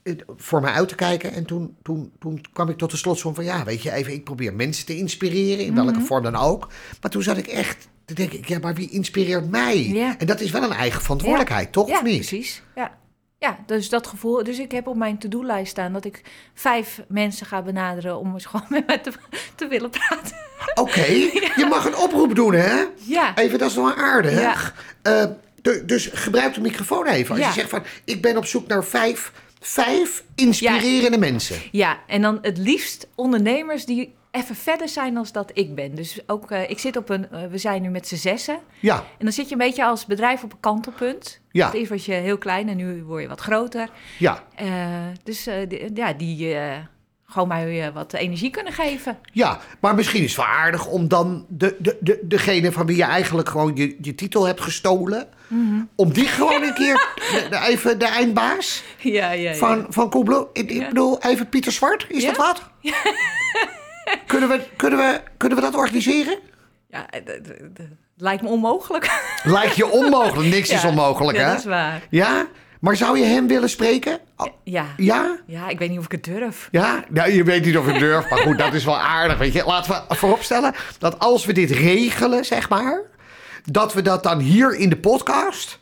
eh, 0.02 0.14
voor 0.36 0.60
mij 0.60 0.72
uit 0.72 0.88
te 0.88 0.94
kijken 0.94 1.32
en 1.32 1.44
toen, 1.44 1.76
toen, 1.82 2.12
toen 2.18 2.40
kwam 2.52 2.68
ik 2.68 2.78
tot 2.78 2.90
de 2.90 2.96
slotsom 2.96 3.34
van 3.34 3.44
ja, 3.44 3.64
weet 3.64 3.82
je, 3.82 3.92
even, 3.92 4.12
ik 4.12 4.24
probeer 4.24 4.54
mensen 4.54 4.86
te 4.86 4.96
inspireren, 4.96 5.64
in 5.64 5.74
welke 5.74 5.92
Mhm. 5.92 6.02
vorm 6.02 6.22
dan 6.22 6.36
ook. 6.36 6.68
Maar 7.00 7.10
toen 7.10 7.22
zat 7.22 7.36
ik 7.36 7.46
echt 7.46 7.88
te 8.04 8.14
denken, 8.14 8.40
ja, 8.46 8.58
maar 8.58 8.74
wie 8.74 8.90
inspireert 8.90 9.50
mij? 9.50 9.78
Ja. 9.88 10.14
En 10.18 10.26
dat 10.26 10.40
is 10.40 10.50
wel 10.50 10.62
een 10.62 10.72
eigen 10.72 11.00
verantwoordelijkheid, 11.02 11.72
toch? 11.72 11.88
Ja, 11.88 11.96
of 11.96 12.02
niet? 12.02 12.16
precies. 12.16 12.62
Ja. 12.74 12.98
ja, 13.38 13.58
dus 13.66 13.88
dat 13.88 14.06
gevoel. 14.06 14.44
Dus 14.44 14.58
ik 14.58 14.72
heb 14.72 14.86
op 14.86 14.96
mijn 14.96 15.18
to-do-lijst 15.18 15.70
staan 15.70 15.92
dat 15.92 16.04
ik 16.04 16.22
vijf 16.54 17.00
mensen 17.08 17.46
ga 17.46 17.62
benaderen 17.62 18.18
om 18.18 18.32
eens 18.32 18.46
gewoon 18.52 18.66
met 18.68 18.86
mij 18.86 18.98
te, 18.98 19.12
te 19.54 19.66
willen 19.66 19.90
praten. 19.90 20.36
Oké, 20.74 21.06
je 21.60 21.66
mag 21.68 21.84
een 21.86 21.96
oproep 21.96 22.34
doen, 22.34 22.52
hè? 22.52 22.84
Ja, 22.94 23.36
Even, 23.36 23.58
dat 23.58 23.70
is 23.70 23.76
wel 23.76 23.94
aardig. 23.94 24.74
Eh, 25.02 25.24
du- 25.62 25.84
dus 25.84 26.10
gebruik 26.12 26.54
de 26.54 26.60
microfoon 26.60 27.06
even. 27.06 27.36
Als 27.36 27.46
je 27.46 27.52
zegt 27.52 27.68
van, 27.70 27.82
ik 28.04 28.22
ben 28.22 28.36
op 28.36 28.46
zoek 28.46 28.66
naar 28.66 28.84
vijf, 28.84 29.32
vijf 29.60 30.24
inspirerende 30.34 31.18
mensen. 31.18 31.56
ja, 31.72 31.98
en 32.06 32.22
dan 32.22 32.38
het 32.42 32.58
liefst 32.58 33.08
ondernemers 33.14 33.84
die 33.84 34.14
even 34.32 34.54
verder 34.56 34.88
zijn 34.88 35.14
dan 35.14 35.26
dat 35.32 35.50
ik 35.54 35.74
ben. 35.74 35.94
Dus 35.94 36.18
ook, 36.26 36.50
eh, 36.50 36.70
ik 36.70 36.78
zit 36.78 36.96
op 36.96 37.08
een, 37.08 37.30
eh, 37.30 37.40
we 37.50 37.58
zijn 37.58 37.82
nu 37.82 37.88
met 37.88 38.08
z'n 38.08 38.14
zessen. 38.16 38.58
Ja, 38.80 38.96
En 38.96 39.24
dan 39.24 39.32
zit 39.32 39.46
je 39.46 39.52
een 39.52 39.58
beetje 39.58 39.84
als 39.84 40.06
bedrijf 40.06 40.42
op 40.42 40.52
een 40.52 40.60
kantelpunt. 40.60 41.40
Ja. 41.50 41.62
Want 41.62 41.74
Eerst 41.76 41.90
was 41.90 42.06
je 42.06 42.12
heel 42.12 42.38
klein 42.38 42.68
en 42.68 42.76
nu 42.76 43.02
word 43.04 43.22
je 43.22 43.28
wat 43.28 43.40
groter. 43.40 43.88
ja, 44.18 44.42
Eh, 44.54 44.66
dus 45.22 45.48
die- 45.68 45.90
ja, 45.94 46.12
die 46.12 46.56
gewoon 47.26 47.48
mij 47.48 47.92
wat 47.92 48.12
energie 48.12 48.50
kunnen 48.50 48.72
geven. 48.72 49.18
ja. 49.32 49.60
Maar 49.80 49.94
misschien 49.94 50.22
is 50.22 50.36
het 50.36 50.36
wel 50.46 50.54
aardig 50.54 50.86
om 50.86 51.08
dan 51.08 51.46
de, 51.48 51.76
de, 51.78 51.96
de, 52.00 52.20
degene 52.22 52.72
van 52.72 52.86
wie 52.86 52.96
je 52.96 53.02
eigenlijk 53.04 53.48
gewoon 53.48 53.76
je, 53.76 53.96
je 54.00 54.14
titel 54.14 54.44
hebt 54.44 54.60
gestolen... 54.60 55.28
Mhm. 55.46 55.82
om 55.94 56.12
die 56.12 56.26
gewoon 56.26 56.62
een 56.62 56.74
keer, 56.74 56.94
de- 57.14 57.46
de- 57.50 57.58
even 57.66 57.98
de 57.98 58.06
eindbaas 58.06 58.82
Ja, 58.98 59.30
ja, 59.30 59.50
ja. 59.50 59.54
van, 59.56 59.86
van 59.88 60.10
Coolblue... 60.10 60.46
Ik, 60.52 60.70
ik 60.70 60.88
bedoel, 60.88 61.22
even 61.22 61.48
Pieter 61.48 61.72
Zwart, 61.72 62.06
is 62.08 62.24
dat 62.24 62.36
wat? 62.36 62.62
Kunnen, 64.26 64.48
we, 64.48 64.60
kunnen, 64.76 64.98
we, 64.98 65.20
kunnen 65.36 65.58
we 65.58 65.64
dat 65.64 65.74
organiseren? 65.74 66.38
Ja, 66.88 67.10
eh, 67.10 67.20
lijkt 68.16 68.42
me 68.42 68.48
onmogelijk. 68.48 69.20
Lijkt 69.42 69.76
je 69.76 69.90
onmogelijk. 69.90 70.48
Niks 70.48 70.70
is 70.70 70.84
onmogelijk, 70.92 71.38
ja, 71.38 71.44
hè? 71.44 71.50
dat 71.50 71.58
is 71.58 71.64
waar. 71.64 72.02
Ja? 72.10 72.46
Maar 72.80 72.96
zou 72.96 73.18
je 73.18 73.24
hem 73.24 73.46
willen 73.46 73.70
spreken? 73.70 74.18
Ja. 74.64 74.86
ja? 74.96 75.38
ja, 75.46 75.68
ik 75.68 75.78
weet 75.78 75.90
niet 75.90 75.98
of 75.98 76.04
ik 76.04 76.12
het 76.12 76.24
durf. 76.24 76.68
Ja? 76.70 77.04
Nou, 77.08 77.32
je 77.32 77.44
weet 77.44 77.64
niet 77.64 77.76
of 77.76 77.88
ik 77.88 77.98
durf, 77.98 78.30
maar 78.30 78.38
goed, 78.38 78.58
dat 78.58 78.74
is 78.74 78.84
wel 78.84 78.98
aardig. 78.98 79.38
Weet 79.38 79.52
je. 79.52 79.64
Laten 79.64 80.04
we 80.08 80.14
vooropstellen 80.14 80.74
dat 80.98 81.18
als 81.18 81.44
we 81.44 81.52
dit 81.52 81.70
regelen, 81.70 82.44
zeg 82.44 82.68
maar... 82.68 83.02
dat 83.64 83.94
we 83.94 84.02
dat 84.02 84.22
dan 84.22 84.38
hier 84.38 84.74
in 84.74 84.88
de 84.88 84.96
podcast 84.96 85.78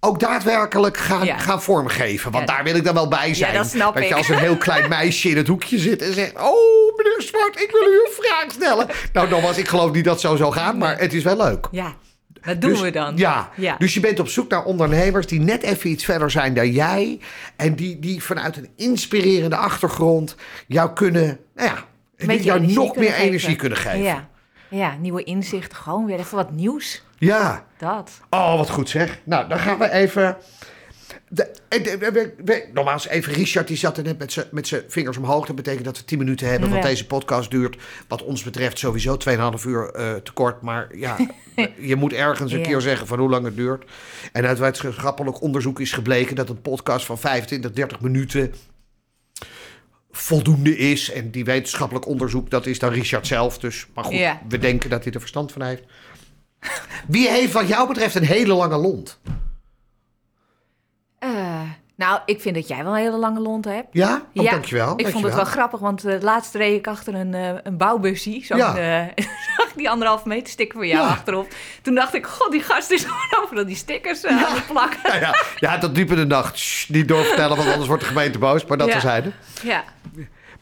ook 0.00 0.20
daadwerkelijk 0.20 0.96
gaan, 0.96 1.24
Ja. 1.26 1.38
gaan 1.38 1.62
vormgeven. 1.62 2.30
Want 2.32 2.48
Ja. 2.48 2.54
daar 2.54 2.64
wil 2.64 2.74
ik 2.74 2.84
dan 2.84 2.94
wel 2.94 3.08
bij 3.08 3.34
zijn. 3.34 3.54
dat 3.54 3.66
snap 3.66 3.98
je 3.98 4.06
ik. 4.06 4.12
als 4.12 4.28
een 4.28 4.38
heel 4.38 4.56
klein 4.56 4.88
meisje 4.98 5.28
in 5.28 5.36
het 5.36 5.48
hoekje 5.48 5.78
zit 5.78 6.02
en 6.02 6.12
zegt... 6.14 6.32
Oh, 6.34 6.96
meneer 6.96 7.22
Zwart, 7.22 7.60
ik 7.60 7.70
wil 7.70 7.82
u 7.92 7.94
een 7.94 8.10
vraag 8.24 8.52
stellen. 8.52 8.86
Nou, 9.12 9.28
nogmaals, 9.28 9.58
ik 9.58 9.68
geloof 9.68 9.92
niet 9.92 10.04
dat 10.04 10.12
het 10.12 10.22
zo 10.22 10.36
zou 10.36 10.52
gaan, 10.52 10.78
maar 10.78 10.98
het 10.98 11.12
is 11.14 11.22
wel 11.22 11.36
leuk. 11.36 11.68
Ja, 11.70 11.94
dat 12.42 12.60
doen 12.60 12.70
Dus- 12.70 12.80
we 12.80 12.90
dan. 12.90 13.16
Ja. 13.16 13.50
Ja. 13.56 13.74
dus 13.78 13.94
je 13.94 14.00
bent 14.00 14.20
op 14.20 14.28
zoek 14.28 14.50
naar 14.50 14.64
ondernemers 14.64 15.26
die 15.26 15.40
net 15.40 15.62
even 15.62 15.90
iets 15.90 16.04
verder 16.04 16.30
zijn 16.30 16.54
dan 16.54 16.70
jij. 16.70 17.20
En 17.56 17.74
die, 17.74 17.98
die 17.98 18.22
vanuit 18.22 18.56
een 18.56 18.68
inspirerende 18.76 19.56
achtergrond 19.56 20.36
jou 20.66 20.92
kunnen, 20.92 21.38
nou 21.54 21.68
ja, 21.68 21.84
beetje 22.26 22.44
jou 22.44 22.60
nog 22.72 22.96
meer 22.96 23.10
geven. 23.10 23.24
energie 23.26 23.56
kunnen 23.56 23.78
geven. 23.78 24.02
Ja. 24.02 24.28
ja, 24.70 24.96
nieuwe 25.00 25.22
inzichten. 25.24 25.76
Gewoon 25.78 26.06
weer 26.06 26.18
even 26.18 26.36
wat 26.36 26.50
nieuws. 26.50 27.02
Ja. 27.18 27.66
Dat. 27.78 28.10
Oh, 28.30 28.56
wat 28.56 28.70
goed 28.70 28.88
zeg. 28.88 29.18
Nou, 29.24 29.48
dan 29.48 29.58
gaan 29.58 29.78
we 29.78 29.90
even. 29.90 30.36
De, 31.30 31.50
de, 31.68 31.80
de- 31.82 31.98
we- 32.12 32.34
we- 32.44 32.68
nogmaals, 32.72 33.06
even 33.08 33.32
Richard, 33.32 33.68
die 33.68 33.76
zat 33.76 33.96
er 33.96 34.02
net 34.04 34.18
met 34.18 34.32
zijn- 34.32 34.46
met 34.50 34.66
zijn 34.68 34.82
vingers 34.88 35.16
omhoog. 35.16 35.46
Dat 35.46 35.56
betekent 35.56 35.84
dat 35.84 35.98
we 35.98 36.04
10 36.04 36.18
minuten 36.18 36.48
hebben, 36.48 36.70
want 36.70 36.82
Ja. 36.82 36.88
deze 36.88 37.06
podcast 37.06 37.50
duurt, 37.50 37.76
wat 38.08 38.22
ons 38.24 38.42
betreft, 38.42 38.78
sowieso 38.78 39.16
2,5 39.16 39.64
uur 39.64 39.90
eh, 39.90 40.14
te 40.14 40.32
kort. 40.32 40.62
Maar 40.62 40.96
ja, 40.96 41.16
je 41.78 41.96
moet 41.96 42.12
ergens 42.12 42.52
een 42.52 42.58
Ja. 42.58 42.64
keer 42.66 42.80
zeggen 42.80 43.06
van 43.06 43.18
hoe 43.18 43.30
lang 43.30 43.44
het 43.44 43.56
duurt. 43.56 43.84
En 44.32 44.46
uit 44.46 44.58
wetenschappelijk 44.58 45.40
onderzoek 45.42 45.80
is 45.80 45.92
gebleken 45.92 46.36
dat 46.36 46.48
een 46.48 46.60
podcast 46.62 47.06
van 47.06 47.18
25, 47.18 47.72
30 47.72 48.00
minuten 48.00 48.54
voldoende 50.10 50.76
is. 50.76 51.10
En 51.12 51.30
die 51.30 51.44
wetenschappelijk 51.44 52.06
onderzoek, 52.06 52.50
dat 52.50 52.66
is 52.66 52.78
dan 52.78 52.92
Richard 52.92 53.26
zelf. 53.26 53.58
Dus, 53.58 53.86
maar 53.94 54.04
goed, 54.04 54.14
Ja. 54.14 54.40
we 54.48 54.58
denken 54.58 54.90
dat 54.90 55.04
hij 55.04 55.12
er 55.12 55.20
verstand 55.20 55.52
van 55.52 55.62
heeft. 55.62 55.82
Wie 57.06 57.28
heeft 57.28 57.52
wat 57.52 57.68
jou 57.68 57.88
betreft 57.88 58.14
een 58.14 58.24
hele 58.24 58.54
lange 58.54 58.76
lont? 58.76 59.18
Eh, 61.18 61.60
nou, 61.94 62.20
ik 62.26 62.40
vind 62.40 62.54
dat 62.54 62.68
jij 62.68 62.82
wel 62.84 62.92
een 62.92 62.98
hele 62.98 63.16
lange 63.16 63.40
lont 63.40 63.64
hebt. 63.64 63.88
Ja? 63.92 64.22
Oh, 64.34 64.42
ja, 64.44 64.50
dankjewel. 64.50 64.92
Ik 65.00 65.08
vond 65.08 65.24
het 65.24 65.34
wel 65.34 65.44
grappig, 65.44 65.80
want 65.80 66.04
uh, 66.06 66.20
laatst 66.20 66.54
reed 66.54 66.78
ik 66.78 66.86
achter 66.86 67.14
een, 67.14 67.32
uh, 67.34 67.50
een 67.62 67.76
bouwbussie. 67.76 68.44
Zo'n, 68.44 68.56
Ja. 68.56 68.76
eh, 68.76 69.24
zag 69.56 69.66
ik 69.68 69.72
die 69.76 69.90
anderhalve 69.90 70.28
meter 70.28 70.48
sticker 70.48 70.74
voor 70.76 70.86
jou 70.86 71.02
Ja. 71.06 71.08
achterop. 71.12 71.46
Toen 71.82 71.94
dacht 71.94 72.14
ik, 72.14 72.26
god, 72.26 72.50
die 72.50 72.62
gast 72.62 72.90
is 72.90 73.04
gewoon 73.10 73.44
overal 73.44 73.66
die 73.66 73.76
stickers 73.76 74.24
eh, 74.24 74.44
aan 74.44 74.54
het 74.54 74.66
plakken. 74.66 75.00
Ja, 75.12 75.14
ja. 75.20 75.34
ja, 75.56 75.78
tot 75.78 75.94
diep 75.94 76.10
in 76.10 76.16
de 76.16 76.26
nacht. 76.26 76.86
Niet 76.88 77.08
doorvertellen, 77.08 77.56
want 77.56 77.68
anders 77.68 77.86
wordt 77.88 78.02
de 78.02 78.08
gemeente 78.08 78.38
boos. 78.38 78.64
Maar 78.64 78.78
dat 78.78 78.86
Ja. 78.86 78.92
terzijde. 78.92 79.32
Ja. 79.62 79.84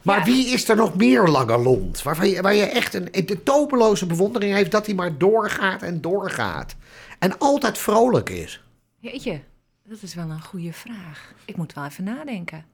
Maar 0.07 0.19
Ja. 0.19 0.25
wie 0.25 0.47
is 0.47 0.69
er 0.69 0.77
nog 0.77 0.97
meer 0.97 1.29
lange 1.29 1.59
lont? 1.59 2.03
Waarvan 2.03 2.29
je, 2.29 2.43
waar 2.43 2.55
je 2.55 2.65
echt 2.65 2.95
een, 2.95 3.09
de 3.27 3.43
topeloze 3.43 4.07
bewondering 4.07 4.55
heeft 4.55 4.71
dat 4.71 4.87
hij 4.87 4.95
maar 4.95 5.19
doorgaat 5.19 5.83
en 5.83 6.01
doorgaat. 6.01 6.77
En 7.19 7.39
altijd 7.39 7.79
vrolijk 7.79 8.31
is. 8.31 8.63
Jeetje, 8.99 9.41
dat 9.89 10.03
is 10.03 10.15
wel 10.15 10.31
een 10.31 10.43
goede 10.43 10.73
vraag. 10.73 11.33
Ik 11.45 11.57
moet 11.57 11.73
wel 11.75 11.85
even 11.85 12.05
nadenken. 12.05 12.65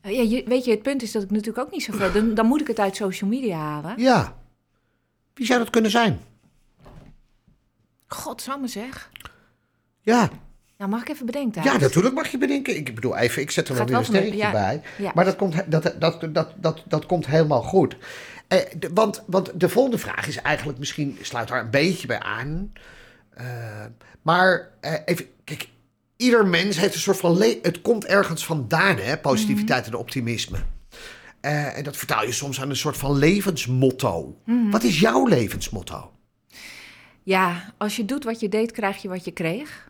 Eh, 0.00 0.12
ja, 0.16 0.22
je, 0.22 0.44
weet 0.46 0.64
je, 0.64 0.70
het 0.70 0.82
punt 0.82 1.02
is 1.02 1.12
dat 1.12 1.22
ik 1.22 1.30
natuurlijk 1.30 1.66
ook 1.66 1.72
niet 1.72 1.82
zoveel... 1.82 2.12
Dan, 2.12 2.34
dan 2.34 2.46
moet 2.46 2.60
ik 2.60 2.66
het 2.66 2.78
uit 2.78 2.96
social 2.96 3.30
media 3.30 3.56
halen. 3.58 3.94
Ja. 3.98 4.36
Wie 5.34 5.46
zou 5.46 5.58
dat 5.58 5.70
kunnen 5.70 5.90
zijn? 5.90 6.20
Godsamme 8.06 8.68
zeg. 8.68 9.10
Ja, 10.00 10.28
Nou, 10.80 10.92
mag 10.92 11.00
ik 11.00 11.08
even 11.08 11.26
bedenken? 11.26 11.62
ja 11.62 11.76
natuurlijk 11.76 12.14
mag 12.14 12.28
je 12.28 12.38
bedenken. 12.38 12.76
Ik 12.76 12.94
bedoel, 12.94 13.16
even, 13.16 13.42
ik 13.42 13.50
zet 13.50 13.68
er 13.68 13.74
wel 13.74 13.86
weer 13.86 13.96
een 13.96 14.04
sterretje 14.04 14.36
ja. 14.36 14.50
bij. 14.50 14.82
Ja. 14.98 15.12
Maar 15.14 15.24
dat 15.24 15.36
komt, 15.36 15.70
dat, 15.70 15.94
dat, 15.98 16.20
dat, 16.34 16.54
dat, 16.56 16.82
dat 16.86 17.06
komt 17.06 17.26
helemaal 17.26 17.62
goed. 17.62 17.96
Eh, 18.48 18.58
de- 18.78 18.90
want, 18.94 19.22
want 19.26 19.60
de 19.60 19.68
volgende 19.68 19.98
vraag 19.98 20.26
is 20.26 20.36
eigenlijk 20.36 20.78
misschien, 20.78 21.18
sluit 21.20 21.48
daar 21.48 21.60
een 21.60 21.70
beetje 21.70 22.06
bij 22.06 22.18
aan. 22.18 22.72
Eh, 23.30 23.46
maar 24.22 24.68
eh, 24.80 24.94
even, 25.04 25.26
kijk, 25.44 25.68
ieder 26.16 26.46
mens 26.46 26.76
heeft 26.76 26.94
een 26.94 27.00
soort 27.00 27.18
van, 27.18 27.42
het 27.62 27.80
komt 27.82 28.04
ergens 28.04 28.44
vandaan, 28.44 28.96
hè, 28.96 29.18
positiviteit 29.18 29.86
en 29.86 29.94
optimisme. 29.94 30.58
Eh, 31.40 31.78
en 31.78 31.84
dat 31.84 31.96
vertaal 31.96 32.24
je 32.24 32.32
soms 32.32 32.60
aan 32.60 32.70
een 32.70 32.76
soort 32.76 32.96
van 32.96 33.18
levensmotto. 33.18 34.36
Wat 34.70 34.82
is 34.82 35.00
jouw 35.00 35.26
levensmotto? 35.26 36.12
Ja, 37.22 37.72
als 37.78 37.96
je 37.96 38.04
doet 38.04 38.24
wat 38.24 38.40
je 38.40 38.48
deed, 38.48 38.72
krijg 38.72 39.02
je 39.02 39.08
wat 39.08 39.24
je 39.24 39.30
kreeg. 39.30 39.89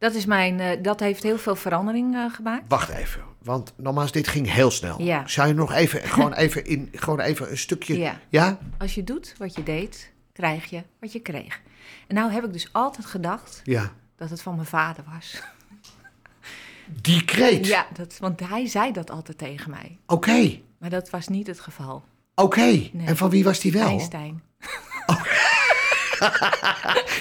Dat, 0.00 0.14
is 0.14 0.24
mijn, 0.24 0.60
eh, 0.60 0.82
dat 0.82 1.00
heeft 1.00 1.22
heel 1.22 1.38
veel 1.38 1.56
verandering 1.56 2.14
eh, 2.14 2.32
gemaakt. 2.34 2.64
Wacht 2.68 2.88
even, 2.88 3.22
want 3.42 3.72
nogmaals, 3.76 4.12
dit 4.12 4.28
ging 4.28 4.52
heel 4.52 4.70
snel. 4.70 5.02
Ja. 5.02 5.26
Zou 5.28 5.48
je 5.48 5.54
nog 5.54 5.72
even, 5.72 6.00
gewoon 6.08 6.32
even, 6.32 6.64
in, 6.64 6.88
gewoon 6.92 7.20
even 7.20 7.50
een 7.50 7.58
stukje... 7.58 7.98
Ja. 7.98 8.20
ja? 8.28 8.58
Als 8.78 8.94
je 8.94 9.04
doet 9.04 9.34
wat 9.38 9.54
je 9.54 9.62
deed, 9.62 10.12
krijg 10.32 10.70
je 10.70 10.82
wat 11.00 11.12
je 11.12 11.20
kreeg. 11.20 11.60
En 12.06 12.14
nou 12.14 12.32
heb 12.32 12.44
ik 12.44 12.52
dus 12.52 12.68
altijd 12.72 13.06
gedacht 13.06 13.60
Ja. 13.64 13.92
dat 14.16 14.30
het 14.30 14.42
van 14.42 14.54
mijn 14.54 14.66
vader 14.66 15.04
was. 15.14 15.42
Die 17.02 17.24
kreet. 17.24 17.66
Ja, 17.66 17.86
dat, 17.92 18.16
want 18.18 18.40
hij 18.48 18.66
zei 18.66 18.92
dat 18.92 19.10
altijd 19.10 19.38
tegen 19.38 19.70
mij. 19.70 19.98
Oké, 20.06 20.58
Maar 20.78 20.90
dat 20.90 21.10
was 21.10 21.28
niet 21.28 21.46
het 21.46 21.60
geval. 21.60 22.04
oké. 22.34 22.90
En 23.06 23.16
van 23.16 23.30
wie 23.30 23.44
was 23.44 23.60
die 23.60 23.72
wel? 23.72 23.86
Einstein. 23.88 24.42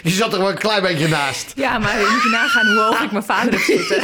Je 0.04 0.10
zat 0.10 0.34
er 0.34 0.40
wel 0.40 0.50
een 0.50 0.58
klein 0.58 0.82
beetje 0.82 1.08
naast. 1.08 1.52
Ja, 1.56 1.78
maar 1.78 2.00
je 2.00 2.08
moet 2.14 2.24
je 2.24 2.30
nagaan 2.30 2.66
hoe 2.68 2.82
hoog 2.84 3.02
ik 3.02 3.12
mijn 3.12 3.24
vader 3.24 3.52
heb 3.54 3.62
zitten. 3.62 4.02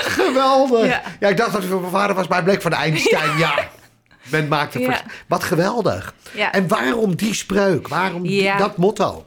Geweldig. 0.00 0.86
Ja. 0.86 1.02
Ja. 1.20 1.28
ik 1.28 1.36
dacht 1.36 1.52
dat 1.52 1.64
mijn 1.64 1.90
vader 1.90 2.14
was, 2.16 2.26
maar 2.28 2.36
hij 2.36 2.46
bleek 2.46 2.62
van 2.62 2.72
Einstein. 2.72 3.38
Ja. 3.38 3.54
Men 4.30 4.48
maakte 4.48 4.78
Ja. 4.78 5.00
Wat 5.26 5.44
geweldig. 5.44 6.14
Ja. 6.32 6.52
En 6.52 6.68
waarom 6.68 7.14
die 7.16 7.34
spreuk? 7.34 7.88
Waarom 7.88 8.22
die- 8.22 8.42
Ja. 8.42 8.56
dat 8.56 8.76
motto? 8.76 9.26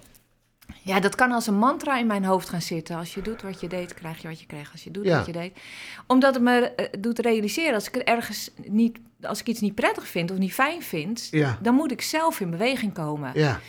Ja, 0.85 0.99
dat 0.99 1.15
kan 1.15 1.31
als 1.31 1.47
een 1.47 1.57
mantra 1.57 1.97
in 1.99 2.07
mijn 2.07 2.25
hoofd 2.25 2.49
gaan 2.49 2.61
zitten. 2.61 2.95
Als 2.97 3.13
je 3.13 3.21
doet 3.21 3.41
wat 3.41 3.59
je 3.61 3.67
deed, 3.67 3.93
krijg 3.93 4.21
je 4.21 4.27
wat 4.27 4.39
je 4.39 4.45
kreeg. 4.45 4.71
Als 4.71 4.83
je 4.83 4.91
doet 4.91 5.05
Ja. 5.05 5.17
wat 5.17 5.25
je 5.25 5.31
deed. 5.31 5.57
Omdat 6.07 6.33
het 6.33 6.43
me 6.43 6.59
eh, 6.75 6.85
doet 6.99 7.19
realiseren, 7.19 7.73
als 7.73 7.87
ik 7.87 7.93
het 7.93 8.03
ergens 8.03 8.51
niet, 8.65 8.97
als 9.21 9.39
ik 9.39 9.47
iets 9.47 9.61
niet 9.61 9.75
prettig 9.75 10.07
vind 10.07 10.31
of 10.31 10.37
niet 10.37 10.53
fijn 10.53 10.81
vind, 10.81 11.27
Ja. 11.31 11.57
dan 11.61 11.75
moet 11.75 11.91
ik 11.91 12.01
zelf 12.01 12.39
in 12.39 12.49
beweging 12.49 12.93
komen. 12.93 13.31
Ja. 13.33 13.59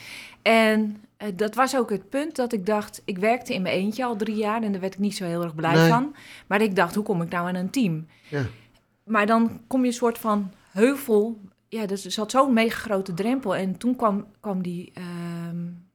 En 0.42 0.96
eh, 1.16 1.28
dat 1.34 1.54
was 1.54 1.76
ook 1.76 1.90
het 1.90 2.08
punt 2.08 2.36
dat 2.36 2.52
ik 2.52 2.66
dacht, 2.66 3.02
ik 3.04 3.18
werkte 3.18 3.54
in 3.54 3.62
mijn 3.62 3.74
eentje 3.74 4.04
al 4.04 4.16
drie 4.16 4.36
jaar 4.36 4.62
en 4.62 4.72
daar 4.72 4.80
werd 4.80 4.94
ik 4.94 5.00
niet 5.00 5.16
zo 5.16 5.24
heel 5.24 5.42
erg 5.42 5.54
blij 5.54 5.74
Nee. 5.74 5.88
van. 5.88 6.14
Maar 6.46 6.60
ik 6.60 6.76
dacht, 6.76 6.94
hoe 6.94 7.04
kom 7.04 7.22
ik 7.22 7.28
nou 7.30 7.48
aan 7.48 7.54
een 7.54 7.70
team? 7.70 8.06
Ja. 8.28 8.42
maar 9.04 9.26
dan 9.26 9.60
kom 9.66 9.80
je 9.80 9.86
een 9.86 9.92
soort 9.92 10.18
van 10.18 10.50
heuvel. 10.70 11.40
Ja, 11.68 11.86
dus 11.86 12.04
er 12.04 12.10
zat 12.10 12.30
zo'n 12.30 12.52
mega 12.52 12.76
grote 12.78 13.14
drempel. 13.14 13.56
En 13.56 13.76
toen 13.78 13.96
kwam, 13.96 14.26
kwam 14.40 14.62
die, 14.62 14.90
ehm, 14.94 15.04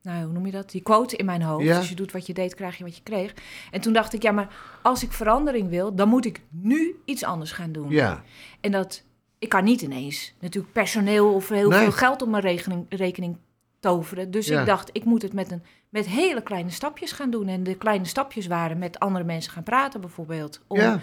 nou, 0.02 0.24
hoe 0.24 0.34
noem 0.34 0.46
je 0.46 0.52
dat? 0.52 0.72
Die 0.72 0.82
quote 0.82 1.16
in 1.16 1.26
mijn 1.26 1.42
hoofd. 1.42 1.66
Ja. 1.66 1.78
Dus 1.80 1.90
je 1.90 1.96
doet 1.96 2.12
wat 2.12 2.26
je 2.26 2.34
deed, 2.34 2.56
krijg 2.56 2.78
je 2.78 2.84
wat 2.84 2.96
je 2.96 3.04
kreeg. 3.04 3.34
En 3.72 3.82
toen 3.82 3.94
dacht 3.94 4.14
ik, 4.14 4.22
ja, 4.22 4.32
maar 4.32 4.54
als 4.82 5.04
ik 5.04 5.12
verandering 5.12 5.70
wil, 5.70 5.96
dan 5.96 6.10
moet 6.10 6.26
ik 6.26 6.42
nu 6.50 6.96
iets 7.06 7.24
anders 7.24 7.52
gaan 7.52 7.72
doen. 7.72 7.90
Ja, 7.90 8.24
En 8.62 8.72
dat, 8.72 9.04
ik 9.40 9.50
kan 9.50 9.64
niet 9.64 9.82
ineens 9.82 10.34
natuurlijk 10.40 10.74
personeel 10.74 11.34
of 11.34 11.50
heel 11.50 11.70
Nee. 11.70 11.80
veel 11.80 11.92
geld 11.92 12.22
op 12.22 12.30
mijn 12.30 12.44
rekening, 12.44 12.86
rekening 12.90 13.38
toveren. 13.80 14.32
Dus 14.32 14.48
Ja. 14.48 14.60
ik 14.60 14.66
dacht, 14.66 14.90
ik 14.94 15.04
moet 15.06 15.22
het 15.22 15.34
met, 15.34 15.52
een, 15.52 15.64
met 15.90 16.06
hele 16.06 16.42
kleine 16.44 16.70
stapjes 16.70 17.12
gaan 17.12 17.30
doen. 17.30 17.48
En 17.48 17.64
de 17.64 17.76
kleine 17.76 18.06
stapjes 18.06 18.48
waren 18.48 18.78
met 18.78 19.00
andere 19.00 19.26
mensen 19.26 19.52
gaan 19.52 19.64
praten 19.64 20.02
bijvoorbeeld. 20.02 20.62
Om, 20.68 20.78
ja, 20.80 21.00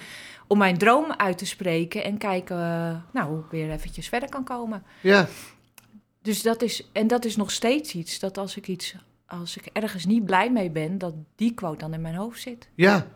om 0.46 0.58
mijn 0.58 0.78
droom 0.78 1.12
uit 1.16 1.38
te 1.38 1.46
spreken 1.46 2.04
en 2.04 2.18
kijken 2.18 2.56
eh, 2.56 2.96
nou, 3.12 3.28
hoe 3.28 3.38
ik 3.38 3.50
weer 3.50 3.70
eventjes 3.70 4.08
verder 4.08 4.28
kan 4.28 4.44
komen. 4.44 4.82
ja. 5.00 5.26
Dus 6.28 6.42
dat 6.42 6.62
is, 6.62 6.88
en 6.92 7.06
dat 7.06 7.24
is 7.24 7.36
nog 7.36 7.50
steeds 7.50 7.94
iets, 7.94 8.18
dat 8.18 8.38
als 8.38 8.56
ik 8.56 8.68
iets, 8.68 8.94
als 9.26 9.56
ik 9.56 9.66
ergens 9.72 10.04
niet 10.04 10.24
blij 10.24 10.52
mee 10.52 10.70
ben, 10.70 10.98
dat 10.98 11.14
die 11.36 11.54
quote 11.54 11.78
dan 11.78 11.94
in 11.94 12.00
mijn 12.00 12.14
hoofd 12.14 12.40
zit. 12.40 12.68
ja. 12.74 13.06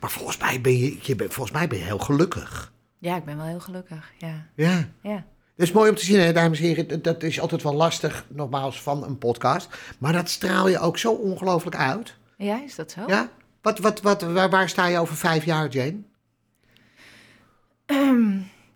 Maar 0.00 0.10
volgens 0.10 0.38
mij 0.38 0.60
ben 0.60 0.78
je, 0.78 0.98
je 1.02 1.16
bent, 1.16 1.32
volgens 1.34 1.56
mij 1.56 1.68
ben 1.68 1.78
je 1.78 1.84
heel 1.84 1.98
gelukkig. 1.98 2.72
Ja, 2.98 3.16
ik 3.16 3.24
ben 3.24 3.36
wel 3.36 3.46
heel 3.46 3.60
gelukkig, 3.60 4.12
ja. 4.18 4.46
Ja. 4.54 4.88
ja. 5.02 5.24
Dat 5.56 5.66
is 5.66 5.72
mooi 5.72 5.90
om 5.90 5.96
te 5.96 6.04
zien, 6.04 6.20
hè, 6.20 6.32
dames 6.32 6.58
en 6.58 6.64
heren. 6.64 7.02
Dat- 7.02 7.22
is 7.22 7.40
altijd 7.40 7.62
wel 7.62 7.74
lastig, 7.74 8.24
nogmaals, 8.28 8.82
van 8.82 9.04
een 9.04 9.18
podcast. 9.18 9.68
Maar 9.98 10.12
dat 10.12 10.28
straal 10.30 10.68
je 10.68 10.78
ook 10.78 10.98
zo 10.98 11.12
ongelooflijk 11.12 11.76
uit. 11.76 12.14
Ja, 12.36 12.62
is 12.62 12.74
dat 12.74 12.90
zo? 12.90 13.00
Ja? 13.06 13.30
Wat, 13.62 13.78
wat, 13.78 14.00
wat, 14.00 14.22
waar, 14.22 14.50
waar 14.50 14.68
sta 14.68 14.86
je 14.86 14.98
over 14.98 15.16
vijf 15.16 15.44
jaar, 15.44 15.68
Jane? 15.68 15.98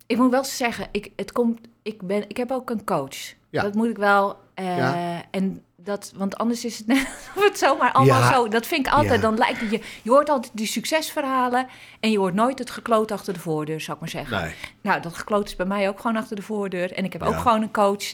Ik 0.07 0.17
moet 0.17 0.31
wel 0.31 0.43
zeggen, 0.43 0.87
ik, 0.91 1.11
het 1.15 1.31
komt, 1.31 1.59
ik, 1.81 2.01
ben, 2.01 2.29
ik 2.29 2.37
heb 2.37 2.51
ook 2.51 2.69
een 2.69 2.83
coach. 2.83 3.41
Ja. 3.53 3.61
Dat 3.61 3.73
moet 3.73 3.89
ik 3.89 3.97
wel. 3.97 4.37
eh, 4.53 4.77
Ja. 4.77 5.23
En 5.31 5.63
dat, 5.75 6.13
want 6.15 6.37
anders 6.37 6.65
is 6.65 6.77
het 6.77 6.87
net 6.93 7.07
of 7.35 7.43
het 7.43 7.57
zomaar 7.57 7.91
allemaal 7.91 8.19
Ja. 8.19 8.33
zo. 8.33 8.47
Dat 8.47 8.65
vind 8.65 8.87
ik 8.87 8.93
altijd. 8.93 9.21
Dan 9.21 9.37
lijkt 9.37 9.59
het 9.59 9.69
je. 9.71 9.81
Je 10.01 10.09
hoort 10.09 10.29
altijd 10.29 10.51
die 10.55 10.67
succesverhalen. 10.67 11.67
En 11.99 12.11
je 12.11 12.17
hoort 12.17 12.33
nooit 12.33 12.59
het 12.59 12.69
gekloot 12.69 13.11
achter 13.11 13.33
de 13.33 13.39
voordeur, 13.39 13.81
zou 13.81 13.93
ik 13.93 13.99
maar 13.99 14.09
zeggen. 14.09 14.41
Nee. 14.41 14.53
Nou, 14.81 15.01
dat 15.01 15.13
gekloot 15.17 15.47
is 15.47 15.55
bij 15.55 15.65
mij 15.65 15.87
ook 15.89 15.99
gewoon 15.99 16.15
achter 16.17 16.35
de 16.35 16.41
voordeur. 16.41 16.91
En 16.93 17.03
ik 17.05 17.13
heb 17.13 17.23
ook 17.23 17.37
gewoon 17.41 17.61
een 17.61 17.71
coach 17.71 18.13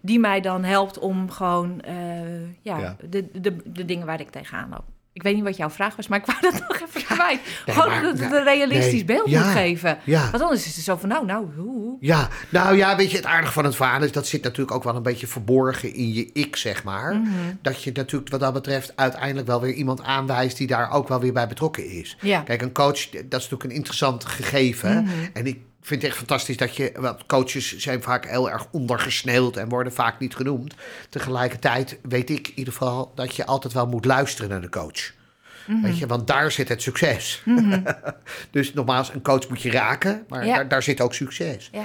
die 0.00 0.18
mij 0.18 0.40
dan 0.40 0.64
helpt 0.64 0.98
om 0.98 1.30
gewoon 1.30 1.80
eh, 1.80 1.94
Ja. 2.62 2.96
De, 3.10 3.28
de, 3.40 3.56
de 3.64 3.84
dingen 3.84 4.06
waar 4.06 4.20
ik 4.20 4.30
tegenaan 4.30 4.68
loop. 4.70 4.84
Ik 5.16 5.22
weet 5.22 5.34
niet 5.34 5.44
wat 5.44 5.56
jouw 5.56 5.70
vraag 5.70 5.96
was, 5.96 6.08
maar 6.08 6.18
ik 6.18 6.26
wou 6.26 6.38
dat 6.40 6.52
nog 6.52 6.80
even 6.80 7.04
kwijt. 7.04 7.40
nee, 7.66 7.76
gewoon 7.76 7.90
maar- 7.90 8.02
dat 8.02 8.32
een 8.32 8.44
realistisch 8.44 8.92
nee, 8.92 9.04
beeld 9.04 9.28
ja, 9.28 9.44
moet 9.44 9.52
geven. 9.52 9.98
ja. 10.04 10.30
Want 10.30 10.42
anders 10.42 10.66
is 10.66 10.76
het 10.76 10.84
zo 10.84 10.96
van, 10.96 11.08
nou, 11.08 11.26
nou, 11.26 11.46
hoe. 11.56 11.96
Ja, 12.00 12.28
nou 12.48 12.76
ja, 12.76 12.96
weet 12.96 13.10
je, 13.10 13.16
het 13.16 13.26
aardige 13.26 13.52
van 13.52 13.64
het 13.64 13.76
verhaal 13.76 14.02
is... 14.02 14.12
dat 14.12 14.26
zit 14.26 14.42
natuurlijk 14.42 14.76
ook 14.76 14.84
wel 14.84 14.96
een 14.96 15.02
beetje 15.02 15.26
verborgen 15.26 15.94
in 15.94 16.12
je 16.12 16.30
ik, 16.32 16.56
zeg 16.56 16.84
maar. 16.84 17.14
Mhm. 17.14 17.28
Dat 17.62 17.82
je 17.82 17.90
natuurlijk 17.94 18.30
wat 18.30 18.40
dat 18.40 18.52
betreft 18.52 18.92
uiteindelijk 18.96 19.46
wel 19.46 19.60
weer 19.60 19.72
iemand 19.72 20.02
aanwijst... 20.02 20.56
die 20.56 20.66
daar 20.66 20.90
ook 20.90 21.08
wel 21.08 21.20
weer 21.20 21.32
bij 21.32 21.48
betrokken 21.48 21.90
is. 21.90 22.16
Ja. 22.20 22.40
Kijk, 22.40 22.62
een 22.62 22.72
coach, 22.72 23.08
dat 23.10 23.22
is 23.22 23.30
natuurlijk 23.30 23.64
een 23.64 23.70
interessant 23.70 24.24
gegeven. 24.24 25.02
Mhm. 25.02 25.12
En 25.32 25.46
ik 25.46 25.58
vind 25.86 26.02
het 26.02 26.10
echt 26.10 26.18
fantastisch 26.18 26.56
dat 26.56 26.76
je... 26.76 26.92
Want 26.96 27.26
coaches 27.26 27.76
zijn 27.76 28.02
vaak 28.02 28.26
heel 28.28 28.50
erg 28.50 28.66
ondergesneeuwd 28.70 29.56
en 29.56 29.68
worden 29.68 29.92
vaak 29.92 30.18
niet 30.18 30.36
genoemd. 30.36 30.74
Tegelijkertijd 31.08 31.98
weet 32.02 32.30
ik 32.30 32.48
in 32.48 32.52
ieder 32.58 32.72
geval 32.72 33.12
dat 33.14 33.36
je 33.36 33.46
altijd 33.46 33.72
wel 33.72 33.86
moet 33.86 34.04
luisteren 34.04 34.50
naar 34.50 34.60
de 34.60 34.68
coach. 34.68 35.12
Mhm. 35.66 35.82
Weet 35.82 35.98
je, 35.98 36.06
want 36.06 36.26
daar 36.26 36.52
zit 36.52 36.68
het 36.68 36.82
succes. 36.82 37.42
dus 38.50 38.72
nogmaals, 38.74 39.12
een 39.14 39.22
coach 39.22 39.48
moet 39.48 39.62
je 39.62 39.70
raken, 39.70 40.24
maar 40.28 40.46
Ja. 40.46 40.54
daar, 40.54 40.68
daar 40.68 40.82
zit 40.82 41.00
ook 41.00 41.14
succes. 41.14 41.68
Ja. 41.72 41.84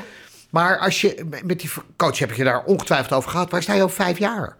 Maar 0.49 0.77
als 0.77 1.01
je 1.01 1.25
met 1.43 1.59
die 1.59 1.69
coach 1.95 2.19
heb 2.19 2.33
je 2.33 2.43
daar 2.43 2.63
ongetwijfeld 2.63 3.13
over 3.13 3.29
gehad. 3.31 3.51
Waar 3.51 3.61
sta 3.61 3.73
je 3.73 3.83
over 3.83 3.95
vijf 3.95 4.17
jaar? 4.17 4.55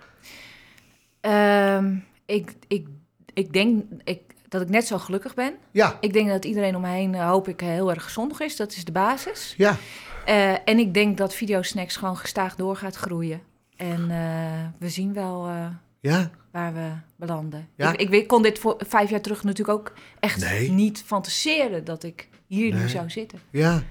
Ehm, 1.21 1.95
ik, 2.25 2.51
ik, 2.67 2.87
ik 3.33 3.53
denk 3.53 3.83
ik, 4.03 4.21
dat 4.51 4.61
ik 4.61 4.69
net 4.69 4.87
zo 4.87 4.97
gelukkig 4.97 5.33
ben. 5.33 5.53
Ja, 5.71 5.97
Ik 5.99 6.13
denk 6.13 6.29
dat 6.29 6.45
iedereen 6.45 6.75
om 6.75 6.81
me 6.81 6.87
heen, 6.87 7.15
eh, 7.15 7.29
hoop 7.29 7.47
ik, 7.47 7.59
heel 7.59 7.89
erg 7.89 8.03
gezond 8.03 8.41
is. 8.41 8.55
Dat 8.55 8.71
is 8.71 8.85
de 8.85 8.91
basis. 8.91 9.53
ja, 9.57 9.77
Eh, 10.25 10.51
en 10.51 10.79
ik 10.79 10.93
denk 10.93 11.17
dat 11.17 11.33
Videosnacks 11.35 11.95
gewoon 11.95 12.17
gestaag 12.17 12.55
door 12.55 12.75
gaat 12.75 12.95
groeien. 12.95 13.41
En 13.75 14.11
eh, 14.11 14.67
we 14.79 14.89
zien 14.89 15.13
wel 15.13 15.47
eh, 15.47 15.65
ja. 15.99 16.29
waar 16.51 16.73
we 16.73 16.89
belanden. 17.15 17.67
Ja. 17.75 17.97
Ik, 17.97 18.09
ik 18.09 18.27
kon 18.27 18.41
dit 18.41 18.59
voor 18.59 18.75
vijf 18.87 19.09
jaar 19.09 19.21
terug 19.21 19.43
natuurlijk 19.43 19.79
ook 19.79 19.93
echt 20.19 20.39
Nee. 20.49 20.71
niet 20.71 21.03
fantaseren 21.05 21.83
dat 21.83 22.03
ik 22.03 22.27
hier 22.47 22.73
nu 22.73 22.89
zou 22.89 23.09
zitten. 23.09 23.39
Ja, 23.51 23.83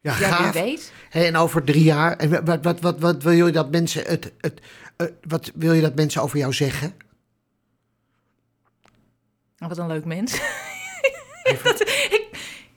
ja, 0.00 0.18
Ja, 0.20 0.52
weet. 0.52 0.92
Hey, 1.10 1.26
en 1.26 1.36
over 1.36 1.64
drie 1.64 1.84
jaar, 1.84 2.16
en 2.16 2.30
wat, 2.30 2.44
wat, 2.44 2.62
wat, 2.64 2.80
wat, 2.80 3.00
wat 3.00 3.22
wil 3.22 3.46
je 3.46 3.52
dat 3.52 3.70
mensen 3.70 4.02
het, 4.06 4.32
het, 4.38 4.60
eh, 4.96 5.06
wat 5.28 5.50
wil 5.54 5.72
je 5.72 5.80
dat 5.80 5.94
mensen 5.94 6.22
over 6.22 6.38
jou 6.38 6.52
zeggen? 6.52 6.94
Oh, 9.60 9.68
Wat 9.68 9.78
een 9.78 9.86
leuk 9.86 10.04
mens. 10.04 10.40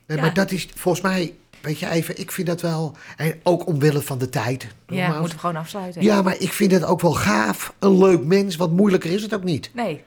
Nee, 0.06 0.16
Ja. 0.16 0.22
Maar 0.22 0.34
dat 0.34 0.50
is 0.50 0.68
volgens 0.74 1.02
mij, 1.04 1.34
weet 1.60 1.78
je 1.78 1.88
even, 1.88 2.18
ik 2.18 2.32
vind 2.32 2.46
dat 2.46 2.60
wel, 2.60 2.96
en 3.16 3.40
ook 3.42 3.66
omwille 3.66 4.00
van 4.02 4.18
de 4.18 4.28
tijd. 4.28 4.62
Ja, 4.62 4.68
nogmaals. 4.96 5.18
moeten 5.18 5.32
we 5.34 5.38
gewoon 5.38 5.56
afsluiten. 5.56 6.02
ja, 6.02 6.22
maar 6.22 6.36
ik 6.38 6.52
vind 6.52 6.72
het 6.72 6.84
ook 6.84 7.00
wel 7.00 7.12
gaaf. 7.12 7.74
Een 7.78 7.98
leuk 7.98 8.24
mens, 8.24 8.56
wat 8.56 8.70
moeilijker 8.70 9.10
is 9.12 9.22
het 9.22 9.34
ook 9.34 9.42
niet. 9.44 9.70
Nee. 9.74 10.02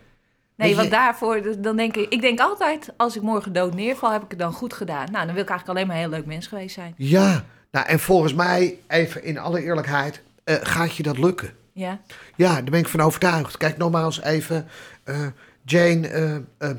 Nee, 0.55 0.69
je- 0.69 0.75
want 0.75 0.91
daarvoor, 0.91 1.41
dan 1.61 1.75
denk 1.75 1.95
ik, 1.95 2.09
ik 2.13 2.21
denk 2.21 2.39
altijd, 2.39 2.89
als 2.97 3.15
ik 3.15 3.21
morgen 3.21 3.53
dood 3.53 3.73
neerval, 3.73 4.11
heb 4.11 4.23
ik 4.23 4.29
het 4.29 4.39
dan 4.39 4.53
goed 4.53 4.73
gedaan. 4.73 5.11
Nou, 5.11 5.25
dan 5.25 5.33
wil 5.33 5.43
ik 5.43 5.49
eigenlijk 5.49 5.69
alleen 5.69 5.88
maar 5.88 5.95
een 5.95 6.01
heel 6.01 6.11
leuk 6.19 6.25
mens 6.25 6.47
geweest 6.47 6.73
zijn. 6.75 6.93
Ja, 6.97 7.45
nou 7.71 7.85
en 7.88 7.99
volgens 7.99 8.33
mij, 8.33 8.79
even 8.88 9.23
in 9.23 9.38
alle 9.38 9.61
eerlijkheid, 9.63 10.21
eh, 10.43 10.55
gaat 10.61 10.95
je 10.95 11.03
dat 11.03 11.17
lukken. 11.17 11.53
Ja, 11.73 11.99
Ja, 12.35 12.53
daar 12.53 12.63
ben 12.63 12.79
ik 12.79 12.88
van 12.88 12.99
overtuigd. 13.01 13.57
Kijk, 13.57 13.77
nogmaals 13.77 14.21
even, 14.21 14.67
eh, 15.03 15.25
Jane, 15.65 16.08
eh, 16.08 16.36
eh, 16.36 16.75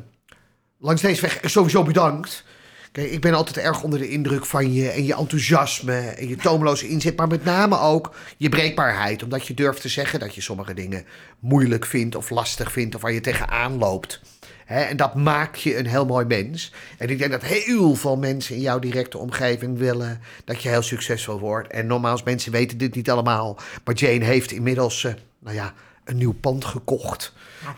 langs 0.79 1.03
deze 1.03 1.21
weg 1.21 1.41
sowieso 1.45 1.83
bedankt. 1.83 2.45
Kijk, 2.93 3.11
ik 3.11 3.21
ben 3.21 3.35
altijd 3.35 3.57
erg 3.57 3.83
onder 3.83 3.99
de 3.99 4.09
indruk 4.09 4.47
van 4.47 4.73
je 4.73 4.89
en 4.89 5.05
je 5.05 5.15
enthousiasme 5.15 5.99
en 5.99 6.29
je 6.29 6.37
toomloze 6.37 6.89
inzet, 6.89 7.17
maar 7.17 7.29
met 7.29 7.45
name 7.45 7.79
ook 7.79 8.15
je 8.37 8.49
breekbaarheid. 8.49 9.23
Omdat 9.23 9.47
je 9.47 9.55
durft 9.55 9.81
te 9.81 9.89
zeggen 9.89 10.21
dat 10.21 10.35
je 10.35 10.41
sommige 10.41 10.75
dingen 10.75 11.05
moeilijk 11.39 11.87
vindt 11.87 12.17
of 12.17 12.31
lastig 12.31 12.73
vindt 12.73 12.95
of 12.95 13.01
waar 13.01 13.13
je 13.13 13.21
tegenaan 13.21 13.79
loopt. 13.79 14.21
En 14.67 14.97
dat 14.97 15.15
maakt 15.15 15.61
je 15.61 15.79
een 15.79 15.87
heel 15.87 16.07
mooi 16.07 16.25
mens. 16.25 16.73
En 16.99 17.09
ik 17.09 17.19
denk 17.19 17.31
dat 17.31 17.43
heel 17.43 17.95
veel 17.95 18.17
mensen 18.17 18.55
in 18.55 18.61
jouw 18.61 18.79
directe 18.79 19.19
omgeving 19.19 19.79
willen 19.79 20.21
dat 20.45 20.63
je 20.63 20.69
heel 20.69 20.83
succesvol 20.83 21.39
wordt. 21.39 21.73
En 21.73 21.87
nogmaals, 21.87 22.23
mensen 22.23 22.53
weten 22.53 22.79
dit 22.79 22.95
niet 22.95 23.11
allemaal. 23.11 23.59
Maar 23.85 23.95
Jane 23.95 24.25
heeft 24.25 24.53
inmiddels, 24.53 25.05
eh, 25.05 25.13
nou 25.39 25.57
ja, 25.57 25.75
een 26.07 26.17
nieuw 26.17 26.33
pand 26.41 26.65
gekocht. 26.65 27.33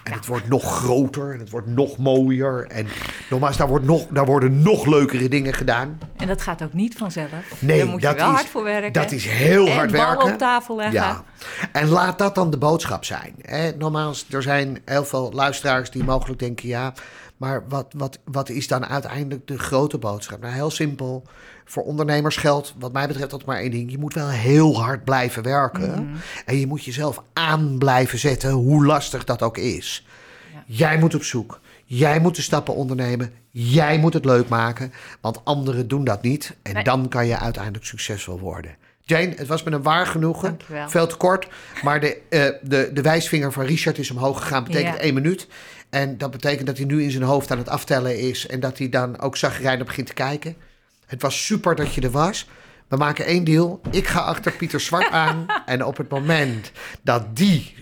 En 0.05 0.13
het 0.13 0.27
wordt 0.27 0.49
nog 0.49 0.65
groter 0.77 1.33
en 1.33 1.39
het 1.39 1.51
wordt 1.51 1.67
nog 1.67 1.97
mooier. 1.97 2.67
En 2.67 2.87
nogmaals, 3.31 3.57
daar, 3.57 3.69
wordt 3.69 3.85
nog, 3.85 4.07
daar 4.11 4.27
worden 4.27 4.63
nog 4.63 4.87
leukere 4.87 5.29
dingen 5.29 5.55
gedaan. 5.55 5.99
en 6.17 6.27
dat 6.27 6.43
gaat 6.43 6.63
ook 6.63 6.73
niet 6.73 6.95
vanzelf. 6.97 7.31
Nee, 7.59 7.79
Daar 7.79 7.87
moet 7.89 8.01
je 8.01 8.07
dat 8.07 8.17
wel 8.17 8.29
is- 8.29 8.35
hard 8.35 8.47
voor 8.49 8.63
werken. 8.65 8.93
Dat 8.93 9.11
is 9.13 9.25
heel 9.27 9.67
en 9.67 9.75
hard 9.75 9.91
werken. 9.91 10.33
op 10.33 10.39
tafel 10.39 10.77
leggen. 10.77 10.95
Ja, 10.95 11.25
en 11.73 11.89
laat 11.89 12.19
dat 12.19 12.35
dan 12.35 12.51
de 12.51 12.57
boodschap 12.59 13.05
zijn. 13.05 13.35
Nogmaals, 13.79 14.27
er 14.31 14.43
zijn 14.43 14.79
heel 14.85 15.05
veel 15.05 15.33
luisteraars 15.33 15.91
die 15.91 16.05
mogelijk 16.05 16.39
denken: 16.41 16.69
ja, 16.69 16.93
maar 17.39 17.65
wat, 17.69 17.87
wat, 17.97 18.19
wat 18.25 18.49
is 18.49 18.67
dan 18.69 18.87
uiteindelijk 18.87 19.47
de 19.47 19.59
grote 19.59 19.99
boodschap? 19.99 20.41
Nou, 20.41 20.55
heel 20.55 20.71
simpel. 20.71 21.23
Voor 21.65 21.83
ondernemers 21.83 22.37
geldt, 22.37 22.75
wat 22.79 22.93
mij 22.93 23.07
betreft, 23.07 23.31
dat 23.31 23.45
maar 23.45 23.59
één 23.59 23.71
ding: 23.71 23.91
je 23.91 23.99
moet 23.99 24.15
wel 24.15 24.29
heel 24.29 24.83
hard 24.83 25.05
blijven 25.05 25.43
werken. 25.43 25.91
Mhm. 25.91 26.17
En 26.45 26.59
je 26.59 26.67
moet 26.67 26.85
jezelf 26.85 27.23
aan 27.33 27.79
blijven 27.79 28.19
zetten, 28.19 28.51
hoe 28.51 28.87
lastig 28.87 29.25
dat 29.25 29.43
ook 29.43 29.59
is. 29.59 30.07
Ja. 30.55 30.63
Jij 30.67 30.99
moet 30.99 31.15
op 31.15 31.23
zoek. 31.23 31.61
Jij 31.85 32.21
moet 32.21 32.37
de 32.37 32.43
stappen 32.43 32.75
ondernemen. 32.75 33.33
Jij 33.51 33.99
moet 33.99 34.15
het 34.15 34.25
leuk 34.25 34.49
maken. 34.49 34.93
Want 35.21 35.45
anderen 35.45 35.89
doen 35.89 36.05
dat 36.05 36.23
niet. 36.23 36.57
En 36.63 36.75
Nee. 36.75 36.85
dan 36.85 37.09
kan 37.09 37.27
je 37.27 37.39
uiteindelijk 37.39 37.85
succesvol 37.85 38.39
worden. 38.39 38.77
Jane, 39.09 39.33
het 39.37 39.47
was 39.47 39.63
me 39.63 39.71
een 39.71 39.83
waar 39.83 40.07
genoegen. 40.07 40.49
Dankjewel. 40.49 40.89
Veel 40.89 41.07
te 41.07 41.17
kort. 41.17 41.49
Maar 41.83 42.01
de, 42.01 42.19
eh, 42.29 42.49
de, 42.63 42.91
de 42.93 43.03
wijsvinger 43.03 43.53
van 43.53 43.65
Richard 43.65 43.99
is 43.99 44.11
omhoog 44.11 44.41
gegaan. 44.41 44.65
Betekent 44.65 44.95
Ja. 44.95 45.01
één 45.01 45.15
minuut. 45.15 45.47
En 45.91 46.19
dat 46.19 46.31
betekent 46.31 46.67
dat 46.67 46.77
hij 46.77 46.87
nu 46.87 47.03
in 47.03 47.11
zijn 47.11 47.23
hoofd 47.23 47.51
aan 47.51 47.59
het 47.59 47.69
aftellen 47.69 48.19
is. 48.19 48.47
En 48.47 48.61
dat 48.61 48.79
hij 48.79 48.89
dan 48.89 49.21
ook 49.21 49.37
zagrijnig 49.37 49.87
begint 49.87 50.07
te 50.07 50.13
kijken. 50.15 50.57
Het 51.07 51.23
was 51.23 51.45
super 51.47 51.75
dat 51.75 51.95
je 51.95 52.01
er 52.01 52.11
was. 52.11 52.49
We 52.89 52.97
maken 52.97 53.25
één 53.25 53.45
deal. 53.45 53.81
Ik 53.91 54.07
ga 54.07 54.21
achter 54.21 54.53
Pieter 54.53 54.81
Zwart 54.81 55.11
aan. 55.25 55.47
en 55.67 55.85
op 55.85 55.97
het 55.97 56.09
moment 56.09 56.73
dat 57.03 57.37
die 57.37 57.75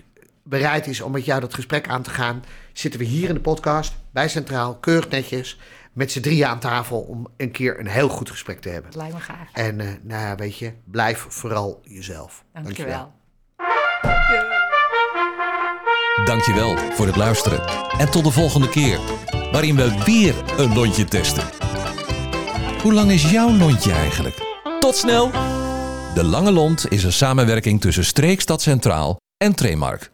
bereid 0.43 0.87
is 0.87 1.01
om 1.01 1.11
met 1.11 1.25
jou 1.25 1.39
dat 1.41 1.53
gesprek 1.53 1.87
aan 1.87 2.01
te 2.01 2.09
gaan, 2.09 2.43
zitten 2.73 2.99
we 2.99 3.05
hier 3.05 3.27
in 3.29 3.35
de 3.35 3.41
podcast 3.41 3.93
bij 4.11 4.27
Centraal, 4.29 4.75
keurig 4.75 5.09
netjes, 5.09 5.59
met 5.97 6.11
z'n 6.11 6.19
drieën 6.19 6.45
aan 6.45 6.59
tafel 6.59 6.99
om 6.99 7.27
een 7.37 7.51
keer 7.51 7.79
een 7.79 7.87
heel 7.87 8.09
goed 8.09 8.29
gesprek 8.29 8.59
te 8.59 8.69
hebben. 8.69 8.91
Dat 8.91 9.01
lijkt 9.01 9.15
me 9.15 9.21
gaaf. 9.21 9.49
En 9.53 9.79
eh, 9.79 9.87
nou 10.01 10.21
ja, 10.21 10.35
weet 10.35 10.57
je, 10.57 10.73
blijf 10.85 11.25
vooral 11.29 11.81
jezelf. 11.83 12.43
Dankjewel. 12.53 13.11
Dankjewel 16.25 16.77
voor 16.77 17.05
het 17.05 17.15
luisteren. 17.15 17.67
En 17.97 18.11
tot 18.11 18.23
de 18.23 18.31
volgende 18.31 18.69
keer, 18.69 18.99
waarin 19.51 19.75
we 19.75 20.03
weer 20.05 20.35
een 20.57 20.73
lontje 20.73 21.05
testen. 21.05 21.43
Hoe 22.81 22.93
lang 22.93 23.11
is 23.11 23.31
jouw 23.31 23.51
lontje 23.51 23.91
eigenlijk? 23.91 24.35
Tot 24.79 24.95
snel! 24.95 25.31
De 26.13 26.23
Lange 26.23 26.51
Lont 26.51 26.91
is 26.91 27.03
een 27.03 27.13
samenwerking 27.13 27.81
tussen 27.81 28.05
Streekstad 28.05 28.61
Centraal 28.61 29.17
en 29.37 29.55
Tremark. 29.55 30.11